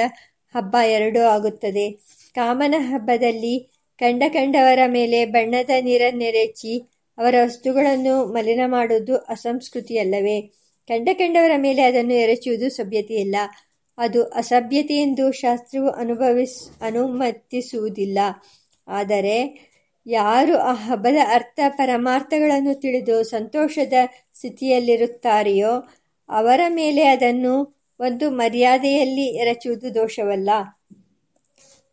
[0.56, 1.98] ಹಬ್ಬ ಎರಡೂ ಆಗುತ್ತದೆ.
[2.34, 10.67] ಕಾಮನ ಹಬ್ಬದಲ್ಲಿ ಕಂಡ ಕಂಡವರ ಮೇಲೆ ಬಣ್ಣದ ನೀರನ್ನೆರೆಚಿ ಅವರ ವಸ್ತುಗಳನ್ನು ಮಲಿನ ಮಾಡುವುದು ಅಸಂಸ್ಕೃತಿಯಲ್ಲವೇ?
[10.88, 13.36] ಕಂಡ ಕಂಡವರ ಮೇಲೆ ಅದನ್ನು ಎರಚುವುದು ಸಭ್ಯತೆಯಲ್ಲ.
[13.98, 18.18] ಅದು ಅಸಭ್ಯತೆ ಎಂದು ಶಾಸ್ತ್ರವು ಅನುಭವಿಸ್, ಅನುಮತಿಸುವುದಿಲ್ಲ.
[18.88, 19.68] ಆದರೆ
[20.06, 23.92] ಯಾರು ಆ ಹಬ್ಬದ ಅರ್ಥ ಪರಮಾರ್ಥಗಳನ್ನು ತಿಳಿದು ಸಂತೋಷದ
[24.34, 25.88] ಸ್ಥಿತಿಯಲ್ಲಿರುತ್ತಾರೆಯೋ,
[26.28, 30.50] ಅವರ ಮೇಲೆ ಅದನ್ನು ಒಂದು ಮರ್ಯಾದೆಯಲ್ಲಿ ಎರಚುವುದು ದೋಷವಲ್ಲ.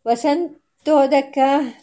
[0.07, 1.37] ವಸಂತೋದಕ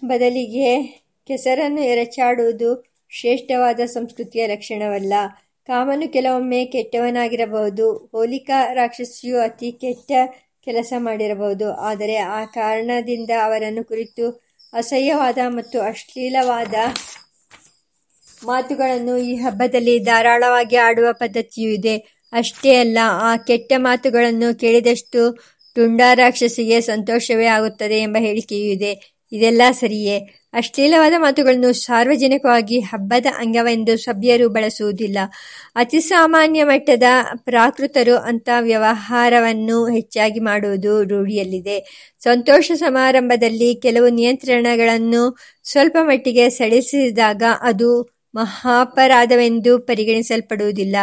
[0.05, 0.83] ಬದಲಿಗೆ
[1.27, 5.13] ಕೆಸರನ್ನು ಎರಚಾಡುವುದು ಶ್ರೇಷ್ಠವಾದ ಸಂಸ್ಕೃತಿಯ ಲಕ್ಷಣವಲ್ಲ.
[5.69, 8.09] ಕಾಮನು ಕೆಲವೊಮ್ಮೆ ಕೆಟ್ಟವನಾಗಿರಬಹುದು.
[8.13, 10.11] ಹೋಲಿಕಾ ರಾಕ್ಷಸಿಯು ಅತಿ ಕೆಟ್ಟ
[10.65, 11.73] ಕೆಲಸ ಮಾಡಿರಬಹುದು.
[11.73, 14.25] ಆದರೆ ಆ ಕಾರಣದಿಂದ ಅವರನ್ನು ಕುರಿತು
[14.73, 16.75] ಅಸಹ್ಯವಾದ ಮತ್ತು ಅಶ್ಲೀಲವಾದ
[18.45, 21.97] ಮಾತುಗಳನ್ನು ಈ ಹಬ್ಬದಲ್ಲಿ ಧಾರಾಳವಾಗಿ ಆಡುವ ಪದ್ಧತಿಯೂ ಇದೆ.
[22.33, 25.21] ಅಷ್ಟೇ ಅಲ್ಲ, ಆ ಕೆಟ್ಟ ಮಾತುಗಳನ್ನು ಕೇಳಿದಷ್ಟು
[26.15, 28.93] ರಾಕ್ಷಸಿಗೆ ಸಂತೋಷವೇ ಆಗುತ್ತದೆ ಎಂಬ ಹೇಳಿಕೆಯೂ ಇದೆ.
[29.33, 30.42] ಇದೆಲ್ಲ ಸರಿಯೇ?
[30.53, 35.19] ಅಶ್ಲೀಲವಾದ ಮಾತುಗಳನ್ನು ಸಾರ್ವಜನಿಕವಾಗಿ ಹಬ್ಬದ ಅಂಗವೆಂದು ಸಭ್ಯರು ಬಳಸುವುದಿಲ್ಲ.
[35.75, 37.03] ಅತಿ ಸಾಮಾನ್ಯ ಮಟ್ಟದ
[37.37, 42.09] ಪ್ರಾಕೃತರು ಅಂಥ ವ್ಯವಹಾರವನ್ನು ಹೆಚ್ಚಾಗಿ ಮಾಡುವುದು ರೂಢಿಯಲ್ಲಿದೆ.
[42.19, 48.03] ಸಂತೋಷ ಸಮಾರಂಭದಲ್ಲಿ ಕೆಲವು ನಿಯಂತ್ರಣಗಳನ್ನು ಸ್ವಲ್ಪ ಮಟ್ಟಿಗೆ ಸಡಿಲಿಸಿದಾಗ ಅದು
[48.35, 50.97] ಮಹಾಪರಾಧವೆಂದು ಪರಿಗಣಿಸಲ್ಪಡುವುದಿಲ್ಲ.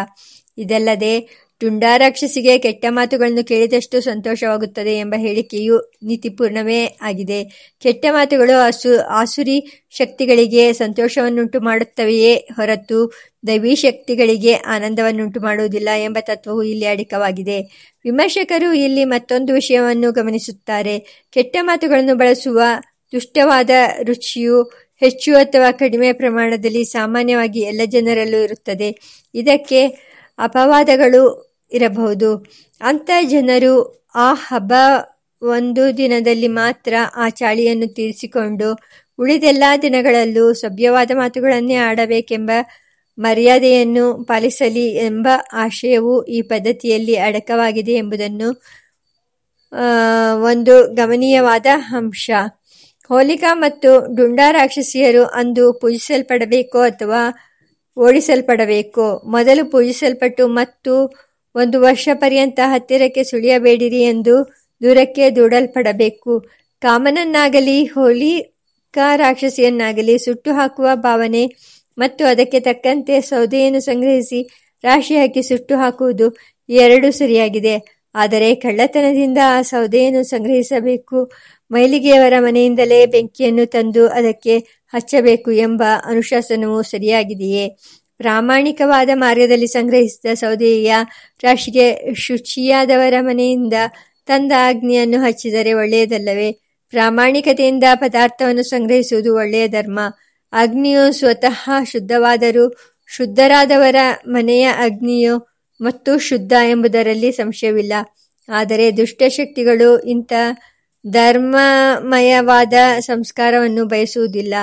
[0.58, 1.49] ಇದಲ್ಲದೆ
[1.98, 7.72] ರಾಕ್ಷಸಿಗೆ ಕೆಟ್ಟ ಮಾತುಗಳನ್ನು ಕೇಳಿದಷ್ಟು ಸಂತೋಷವಾಗುತ್ತದೆ ಎಂಬ ಹೇಳಿಕೆಯು ನೀತಿಪೂರ್ಣವೇ ಆಗಿದೆ.
[7.80, 13.12] ಕೆಟ್ಟ ಮಾತುಗಳು ಅಸು, ಆಸುರಿ ಶಕ್ತಿಗಳಿಗೆ ಸಂತೋಷವನ್ನುಂಟು ಮಾಡುತ್ತವೆಯೇ ಹೊರತು
[13.48, 17.62] ದೈವಿ ಶಕ್ತಿಗಳಿಗೆ ಆನಂದವನ್ನುಂಟು ಮಾಡುವುದಿಲ್ಲ ಎಂಬ ತತ್ವವು ಇಲ್ಲಿ ಅಡಿಕವಾಗಿದೆ.
[18.06, 21.28] ವಿಮರ್ಶಕರು ಇಲ್ಲಿ ಮತ್ತೊಂದು ವಿಷಯವನ್ನು ಗಮನಿಸುತ್ತಾರೆ.
[21.32, 22.62] ಕೆಟ್ಟ ಮಾತುಗಳನ್ನು ಬಳಸುವ
[23.12, 23.70] ದುಷ್ಟವಾದ
[24.04, 24.64] ರುಚಿಯು
[25.00, 29.00] ಹೆಚ್ಚು ಅಥವಾ ಕಡಿಮೆ ಪ್ರಮಾಣದಲ್ಲಿ ಸಾಮಾನ್ಯವಾಗಿ ಎಲ್ಲ ಜನರಲ್ಲೂ ಇರುತ್ತದೆ.
[29.36, 32.30] ಇದಕ್ಕೆ ಅಪವಾದಗಳು ಇರಬಹುದು.
[32.82, 33.74] ಅಂಥ ಜನರು
[34.16, 34.74] ಆ ಹಬ್ಬ
[35.42, 38.70] ಒಂದು ದಿನದಲ್ಲಿ ಮಾತ್ರ ಆ ಚಾಳಿಯನ್ನು ತೀರಿಸಿಕೊಂಡು
[39.20, 42.52] ಉಳಿದೆಲ್ಲ ದಿನಗಳಲ್ಲೂ ಸಭ್ಯವಾದ ಮಾತುಗಳನ್ನೇ ಆಡಬೇಕೆಂಬ
[43.18, 48.50] ಮರ್ಯಾದೆಯನ್ನು ಪಾಲಿಸಲಿ ಎಂಬ ಆಶಯವು ಈ ಪದ್ಧತಿಯಲ್ಲಿ ಅಡಕವಾಗಿದೆ ಎಂಬುದನ್ನು
[50.44, 51.66] ಒಂದು ಗಮನೀಯವಾದ
[51.98, 52.28] ಅಂಶ.
[53.10, 57.22] ಹೋಲಿಕಾ ಮತ್ತು ಡುಂಡಾ ರಾಕ್ಷಸಿಯರು ಅಂದು ಪೂಜಿಸಲ್ಪಡಬೇಕೋ ಅಥವಾ
[57.98, 59.06] ಓಡಿಸಲ್ಪಡಬೇಕೋ?
[59.32, 60.94] ಮೊದಲು ಪೂಜಿಸಲ್ಪಟ್ಟು ಮತ್ತು
[61.62, 64.36] ಒಂದು ವರ್ಷ ಪರ್ಯಂತ ಹತ್ತಿರಕ್ಕೆ ಸುಳಿಯಬೇಡಿರಿ ಎಂದು
[64.82, 66.34] ದೂರಕ್ಕೆ ದೂಡಲ್ಪಡಬೇಕು.
[66.82, 71.44] ಕಾಮನನ್ನಾಗಲಿ, ಹೋಲಿಕಾ ರಾಕ್ಷಸಿಯನ್ನಾಗಲಿ ಸುಟ್ಟು ಹಾಕುವ ಭಾವನೆ
[71.98, 74.40] ಮತ್ತು ಅದಕ್ಕೆ ತಕ್ಕಂತೆ ಸೌದೆಯನ್ನು ಸಂಗ್ರಹಿಸಿ
[74.84, 76.28] ರಾಶಿ ಹಾಕಿ ಸುಟ್ಟು ಹಾಕುವುದು
[76.70, 77.76] ಎರಡೂ ಸರಿಯಾಗಿದೆ.
[78.16, 81.20] ಆದರೆ ಕಳ್ಳತನದಿಂದ ಆ ಸೌದೆಯನ್ನು ಸಂಗ್ರಹಿಸಬೇಕು.
[81.72, 84.56] ಮೈಲಿಗೆಯವರ ಮನೆಯಿಂದಲೇ ಬೆಂಕಿಯನ್ನು ತಂದು ಅದಕ್ಕೆ
[84.94, 87.66] ಹಚ್ಚಬೇಕು ಎಂಬ ಅನುಶಾಸನವು ಸರಿಯಾಗಿದೆಯೇ?
[88.20, 90.96] ಪ್ರಾಮಾಣಿಕವಾದ ಮಾರ್ಗದಲ್ಲಿ ಸಂಗ್ರಹಿಸಿದ ಸೌದೆಯ
[91.44, 93.74] ರಾಶಿಗೆ ಶುಚಿಯಾದವರ ಮನೆಯಿಂದ
[94.26, 96.52] ತಂದ ಅಗ್ನಿಯನ್ನು ಹಚ್ಚಿದರೆ ಒಳ್ಳೆಯದಲ್ಲವೇ?
[96.90, 100.00] ಪ್ರಾಮಾಣಿಕತೆಯಿಂದ ಪದಾರ್ಥವನ್ನು ಸಂಗ್ರಹಿಸುವುದು ಒಳ್ಳೆಯ ಧರ್ಮ.
[100.54, 102.66] ಅಗ್ನಿಯು ಸ್ವತಃ ಶುದ್ಧವಾದರೂ
[103.08, 103.96] ಶುದ್ಧರಾದವರ
[104.28, 105.36] ಮನೆಯ ಅಗ್ನಿಯು
[105.82, 107.94] ಮತ್ತು ಶುದ್ಧ ಎಂಬುದರಲ್ಲಿ ಸಂಶಯವಿಲ್ಲ.
[108.50, 110.34] ಆದರೆ ದುಷ್ಟಶಕ್ತಿಗಳು ಇಂಥ
[111.08, 114.56] ಧರ್ಮಮಯವಾದ ಸಂಸ್ಕಾರವನ್ನು ಬಯಸುವುದಿಲ್ಲ.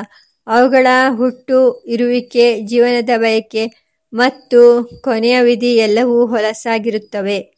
[0.46, 3.66] ಅವುಗಳ ಹುಟ್ಟು, ಇರುವಿಕೆ, ಜೀವನದ ಬಯಕೆ
[4.14, 7.56] ಮತ್ತು ಕೊನೆಯ ವಿಧಿ ಎಲ್ಲವೂ ಹೊಲಸಾಗಿರುತ್ತವೆ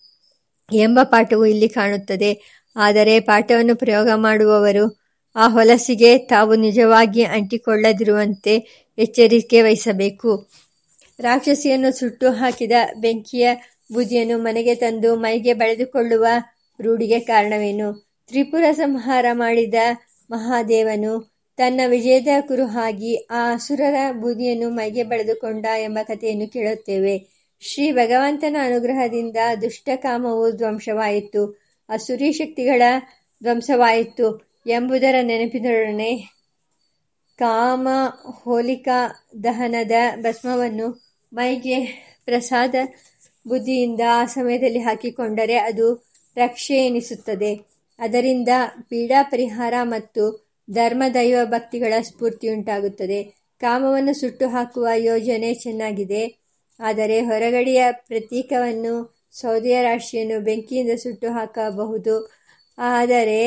[0.73, 2.63] ಎಂಬ ಪಾಠವು ಇಲ್ಲಿ ಕಾಣುತ್ತದೆ.
[2.77, 5.01] ಆದರೆ ಪಾಠವನ್ನು ಪ್ರಯೋಗ ಮಾಡುವವರು
[5.37, 10.51] ಆ ಹೊಲಸಿಗೆ ತಾವು ನಿಜವಾಗಿ ಅಂಟಿಕೊಳ್ಳದಿರುವಂತೆ ಎಚ್ಚರಿಕೆ ವಹಿಸಬೇಕು.
[11.21, 13.49] ರಾಕ್ಷಸಿಯನ್ನು ಸುಟ್ಟು ಹಾಕಿದ ಬೆಂಕಿಯ
[13.93, 16.27] ಬೂದಿಯನ್ನು ಮನೆಗೆ ತಂದು ಮೈಗೆ ಬಳೆದುಕೊಳ್ಳುವ
[16.81, 18.09] ರೂಢಿಗೆ ಕಾರಣವೇನು?
[18.29, 19.75] ತ್ರಿಪುರ ಸಂಹಾರ ಮಾಡಿದ
[20.31, 27.27] ಮಹಾದೇವನು ತನ್ನ ವಿಜಯದ ಕುರುಹಾಗಿ ಆ ಅಸುರರ ಬೂದಿಯನ್ನು ಮೈಗೆ ಬಳೆದುಕೊಂಡ ಎಂಬ ಕಥೆಯನ್ನು ಕೇಳುತ್ತೇವೆ.
[27.61, 31.61] ಶ್ರೀ ಭಗವಂತನ ಅನುಗ್ರಹದಿಂದ ದುಷ್ಟಕಾಮವು ಧ್ವಂಸವಾಯಿತು.
[31.89, 32.83] ಅಸುರಿ ಶಕ್ತಿಗಳ
[33.43, 36.39] ಧ್ವಂಸವಾಯಿತು ಎಂಬುದರ ನೆನಪಿನೊಡನೆ
[37.39, 37.89] ಕಾಮ
[38.43, 40.89] ಹೋಲಿಕಾ ದಹನದ ಭಸ್ಮವನ್ನು
[41.33, 41.85] ಮೈಗೆ
[42.25, 42.75] ಪ್ರಸಾದ
[43.49, 46.07] ಬುದ್ಧಿಯಿಂದ ಆ ಸಮಯದಲ್ಲಿ ಹಾಕಿಕೊಂಡರೆ ಅದು
[46.37, 47.53] ರಕ್ಷೆ ಎನಿಸುತ್ತದೆ.
[47.99, 48.49] ಅದರಿಂದ
[48.89, 53.21] ಪೀಡಾ ಪರಿಹಾರ ಮತ್ತು ಧರ್ಮ ದೈವ ಭಕ್ತಿಗಳ ಸ್ಫೂರ್ತಿಯುಂಟಾಗುತ್ತದೆ.
[53.61, 56.23] ಕಾಮವನ್ನು ಸುಟ್ಟು ಹಾಕುವ ಯೋಜನೆ ಚೆನ್ನಾಗಿದೆ.
[56.81, 58.95] ಆದರೆ ಹೊರಗಡೆಯ ಪ್ರತೀಕವನ್ನು
[59.33, 62.15] ಸೌದೆಯ ರಾಶಿಯನ್ನು ಬೆಂಕಿಯಿಂದ ಸುಟ್ಟು ಹಾಕಬಹುದು
[62.79, 63.41] ಆದರೆ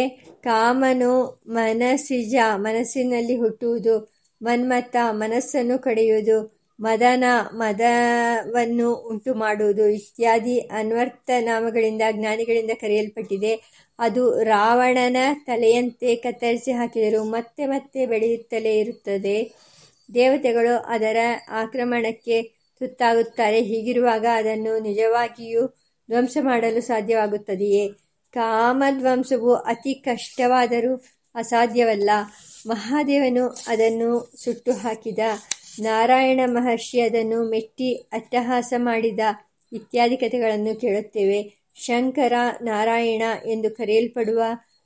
[0.44, 3.96] ಕಾಮನು ಮನಸ್ಸಿಜ, ಮನಸ್ಸಿನಲ್ಲಿ ಹುಟ್ಟುವುದು
[4.42, 6.38] ಮನ್ಮತ ಮನಸ್ಸನ್ನು ಕಡೆಯುವುದು,
[6.80, 13.54] ಮದನ, ಮದವನ್ನು ಉಂಟು ಮಾಡುವುದು ಇತ್ಯಾದಿ ಅನ್ವರ್ಥ ನಾಮಗಳಿಂದ ಜ್ಞಾನಿಗಳಿಂದ ಕರೆಯಲ್ಪಟ್ಟಿದೆ.
[14.02, 17.24] ಅದು ರಾವಣನ ತಲೆಯಂತೆ ಕತ್ತರಿಸಿ ಹಾಕಿದರು.
[17.24, 19.54] ಮತ್ತೆ ಮತ್ತೆ ಬೆಳೆಯುತ್ತಲೇ ಇರುತ್ತದೆ.
[20.14, 21.18] ದೇವತೆಗಳು ಅದರ
[21.50, 22.42] ಆಕ್ರಮಣಕ್ಕೆ
[22.80, 23.62] ತುತ್ತಾಗುತ್ತಾರೆ.
[23.62, 25.68] ಹೀಗಿರುವಾಗ ಅದನ್ನು ನಿಜವಾಗಿಯೂ
[26.10, 27.90] ಧ್ವಂಸ ಮಾಡಲು ಸಾಧ್ಯವಾಗುತ್ತದೆಯೇ?
[28.32, 30.94] ಕಾಮಧ್ವಂಸವು ಅತಿ ಕಷ್ಟವಾದರೂ
[31.36, 32.10] ಅಸಾಧ್ಯವಲ್ಲ.
[32.68, 35.20] ಮಹಾದೇವನು ಅದನ್ನು ಸುಟ್ಟು ಹಾಕಿದ
[35.80, 39.20] ನಾರಾಯಣ ಮಹರ್ಷಿ ಅದನ್ನು ಮೆಟ್ಟಿ ಅಟ್ಟಹಾಸ ಮಾಡಿದ
[39.74, 41.61] ಇತ್ಯಾದಿ ಕಥೆಗಳನ್ನು ಕೇಳುತ್ತೇವೆ.
[41.76, 44.42] ಶಂಕರ, ನಾರಾಯಣ ಎಂದು ಕರೆಯಲ್ಪಡುವ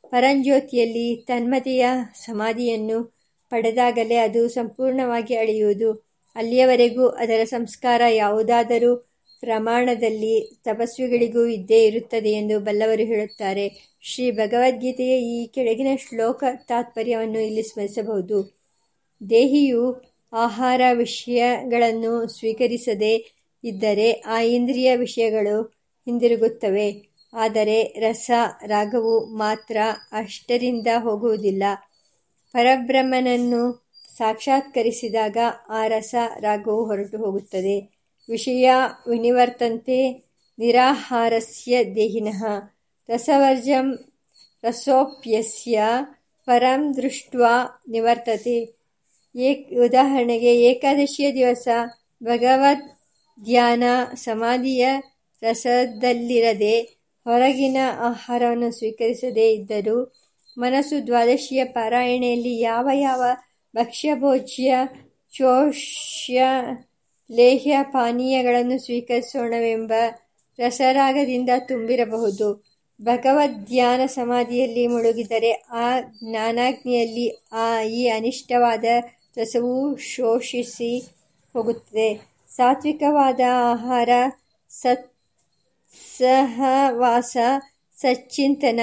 [0.08, 3.16] ಪರಂಜ್ಯೋತಿಯಲ್ಲಿ ತನ್ಮತೆಯ ಸಮಾಧಿಯನ್ನು
[3.50, 6.06] ಪಡೆದಾಗಲೇ ಅದು ಸಂಪೂರ್ಣವಾಗಿ ಅಳೆಯುವುದು.
[6.36, 8.96] ಅಲ್ಲಿಯವರೆಗೂ ಅದರ ಸಂಸ್ಕಾರ ಯಾವುದಾದರೂ
[9.40, 13.98] ಪ್ರಮಾಣದಲ್ಲಿ ತಪಸ್ವಿಗಳಿಗೂ ಇದ್ದೇ ಇರುತ್ತದೆ ಎಂದು ಬಲ್ಲವರು ಹೇಳುತ್ತಾರೆ.
[14.02, 18.56] ಶ್ರೀ ಭಗವದ್ಗೀತೆಯ ಈ ಕೆಳಗಿನ ಶ್ಲೋಕ ತಾತ್ಪರ್ಯವನ್ನು ಇಲ್ಲಿ ಸ್ಮರಿಸಬಹುದು.
[19.30, 23.26] ದೇಹಿಯು ಆಹಾರ ವಿಷಯಗಳನ್ನು ಸ್ವೀಕರಿಸದೇ
[23.64, 25.75] ಇದ್ದರೆ ಆ ಇಂದ್ರಿಯ ವಿಷಯಗಳು
[26.06, 27.16] ಹಿಂದಿರುಗುತ್ತವೆ.
[27.34, 28.32] ಆದರೆ ರಸ
[28.66, 29.78] ರಾಗವು ಮಾತ್ರ
[30.12, 31.64] ಅಷ್ಟರಿಂದ ಹೋಗುವುದಿಲ್ಲ.
[32.54, 33.86] ಪರಬ್ರಹ್ಮನನ್ನು
[34.18, 35.38] ಸಾಕ್ಷಾತ್ಕರಿಸಿದಾಗ
[35.70, 37.96] ಆ ರಸ ರಾಗವು ಹೊರಟು ಹೋಗುತ್ತದೆ.
[38.30, 38.72] ವಿಷಯ
[39.08, 40.26] ವಿನಿವರ್ತಂತೆ
[40.60, 42.44] ನಿರಾಹಾರಸ್ಯ ದೇಹಿನಃ.
[43.10, 44.00] ರಸವರ್ಜಂ
[44.64, 45.84] ರಸೋಪ್ಯಸ್ಯ
[46.46, 47.36] ಪರಂ ದೃಷ್ಟ
[47.90, 48.76] ನಿವರ್ತತೆ.
[49.36, 51.68] ಏಕ್ ಉದಾಹರಣೆಗೆ ಏಕಾದಶಿಯ ದಿವಸ
[52.24, 52.90] ಭಗವದ್
[53.44, 53.84] ಧ್ಯಾನ
[54.16, 54.88] ಸಮಾಧಿಯ
[55.42, 56.82] ರಸದಲ್ಲಿರದೆ
[57.26, 60.14] ಹೊರಗಿನ ಆಹಾರವನ್ನು ಸ್ವೀಕರಿಸದೇ ಇದ್ದರೂ
[60.58, 63.24] ಮನಸ್ಸು ದ್ವಾದಶಿಯ ಪಾರಾಯಣೆಯಲ್ಲಿ ಯಾವ ಯಾವ
[63.76, 64.76] ಭಕ್ಷ್ಯಭೋಜ್ಯ,
[65.34, 66.44] ಚೋಷ್ಯ,
[67.32, 69.92] ಲೇಹ್ಯ ಪಾನೀಯಗಳನ್ನು ಸ್ವೀಕರಿಸೋಣವೆಂಬ
[70.60, 72.66] ರಸರಾಗದಿಂದ ತುಂಬಿರಬಹುದು.
[73.02, 78.86] ಭಗವದ್ ಧ್ಯಾನ ಸಮಾಧಿಯಲ್ಲಿ ಮುಳುಗಿದರೆ ಆ ಜ್ಞಾನಾಗ್ನಿಯಲ್ಲಿ ಆ ಈ ಅನಿಷ್ಟವಾದ
[79.38, 81.00] ರಸವು ಶೋಷಿಸಿ
[81.54, 82.36] ಹೋಗುತ್ತದೆ.
[82.50, 83.40] ಸಾತ್ವಿಕವಾದ
[83.72, 84.10] ಆಹಾರ
[85.96, 87.38] ಸತ್ಸಹವಾಸ
[88.02, 88.80] ಸಚ್ಚಿಂತನ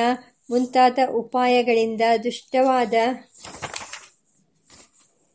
[0.50, 2.94] ಮುಂತಾದ ಉಪಾಯಗಳಿಂದ ದುಷ್ಟವಾದ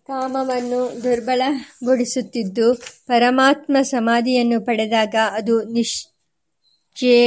[0.07, 2.73] ಕಾಮವನ್ನು ದುರ್ಬಲಗೊಳಿಸುತ್ತಿದ್ದು
[3.07, 7.17] ಪರಮಾತ್ಮ ಸಮಾಧಿಯನ್ನು ಪಡೆದಾಗ ಅದು ನಿಶ್ಚೇ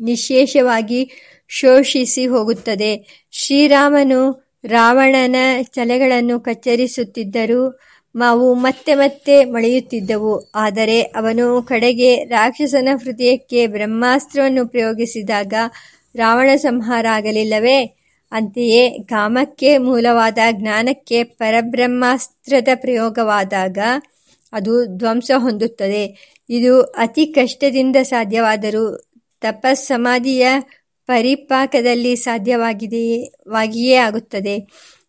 [0.00, 1.10] ನಿಶೇಷವಾಗಿ
[1.48, 3.24] ಶೋಷಿಸಿ ಹೋಗುತ್ತದೆ.
[3.30, 5.36] ಶ್ರೀರಾಮನು ರಾವಣನ
[5.74, 7.80] ತಲೆಗಳನ್ನು ಕತ್ತರಿಸುತ್ತಿದ್ದರೂ
[8.16, 10.50] ಮಾವು ಮತ್ತೆ ಮತ್ತೆ ಮಳೆಯುತ್ತಿದ್ದವು.
[10.54, 15.52] ಆದರೆ ಅವನು ಕಡೆಗೆ ರಾಕ್ಷಸನ ಹೃದಯಕ್ಕೆ ಬ್ರಹ್ಮಾಸ್ತ್ರವನ್ನು ಪ್ರಯೋಗಿಸಿದಾಗ
[16.16, 17.94] ರಾವಣ ಸಂಹಾರ ಆಗಲಿಲ್ಲವೇ?
[18.32, 23.78] ಅಂತೆಯೇ ಕಾಮಕ್ಕೆ ಮೂಲವಾದ ಜ್ಞಾನಕ್ಕೆ ಪರಬ್ರಹ್ಮಾಸ್ತ್ರದ ಪ್ರಯೋಗವಾದಾಗ
[24.52, 26.34] ಅದು ಧ್ವಂಸ ಹೊಂದುತ್ತದೆ.
[26.50, 30.46] ಇದು ಅತಿ ಕಷ್ಟದಿಂದ ಸಾಧ್ಯವಾದರೂ ತಪಸ್ಸಮಾಧಿಯ
[31.06, 34.66] ಪರಿಪಾಕದಲ್ಲಿ ಸಾಧ್ಯವಾಗಿದೆಯೇ ಆಗುತ್ತದೆ.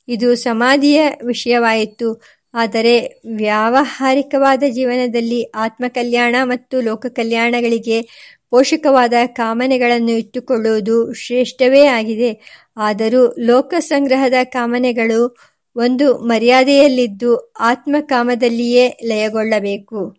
[0.08, 2.39] ಇದು ಸಮಾಧಿಯ ವಿಷಯವಾಯಿತು.
[2.54, 8.02] ಆದರೆ ವ್ಯಾವಹಾರಿಕವಾದ ಜೀವನದಲ್ಲಿ ಆತ್ಮಕಲ್ಯಾಣ ಮತ್ತು ಲೋಕ ಕಲ್ಯಾಣಗಳಿಗೆ
[8.50, 12.32] ಪೋಷಕವಾದ ಕಾಮನೆಗಳನ್ನು ಇಟ್ಟುಕೊಳ್ಳುವುದು ಶ್ರೇಷ್ಠವೇ ಆಗಿದೆ.
[12.78, 15.38] ಆದರೂ ಲೋಕ ಸಂಗ್ರಹದ ಕಾಮನೆಗಳು
[15.76, 20.19] ಒಂದು ಮರ್ಯಾದೆಯಲ್ಲಿದ್ದು ಆತ್ಮಕಾಮದಲ್ಲಿಯೇ ಲಯಗೊಳ್ಳಬೇಕು.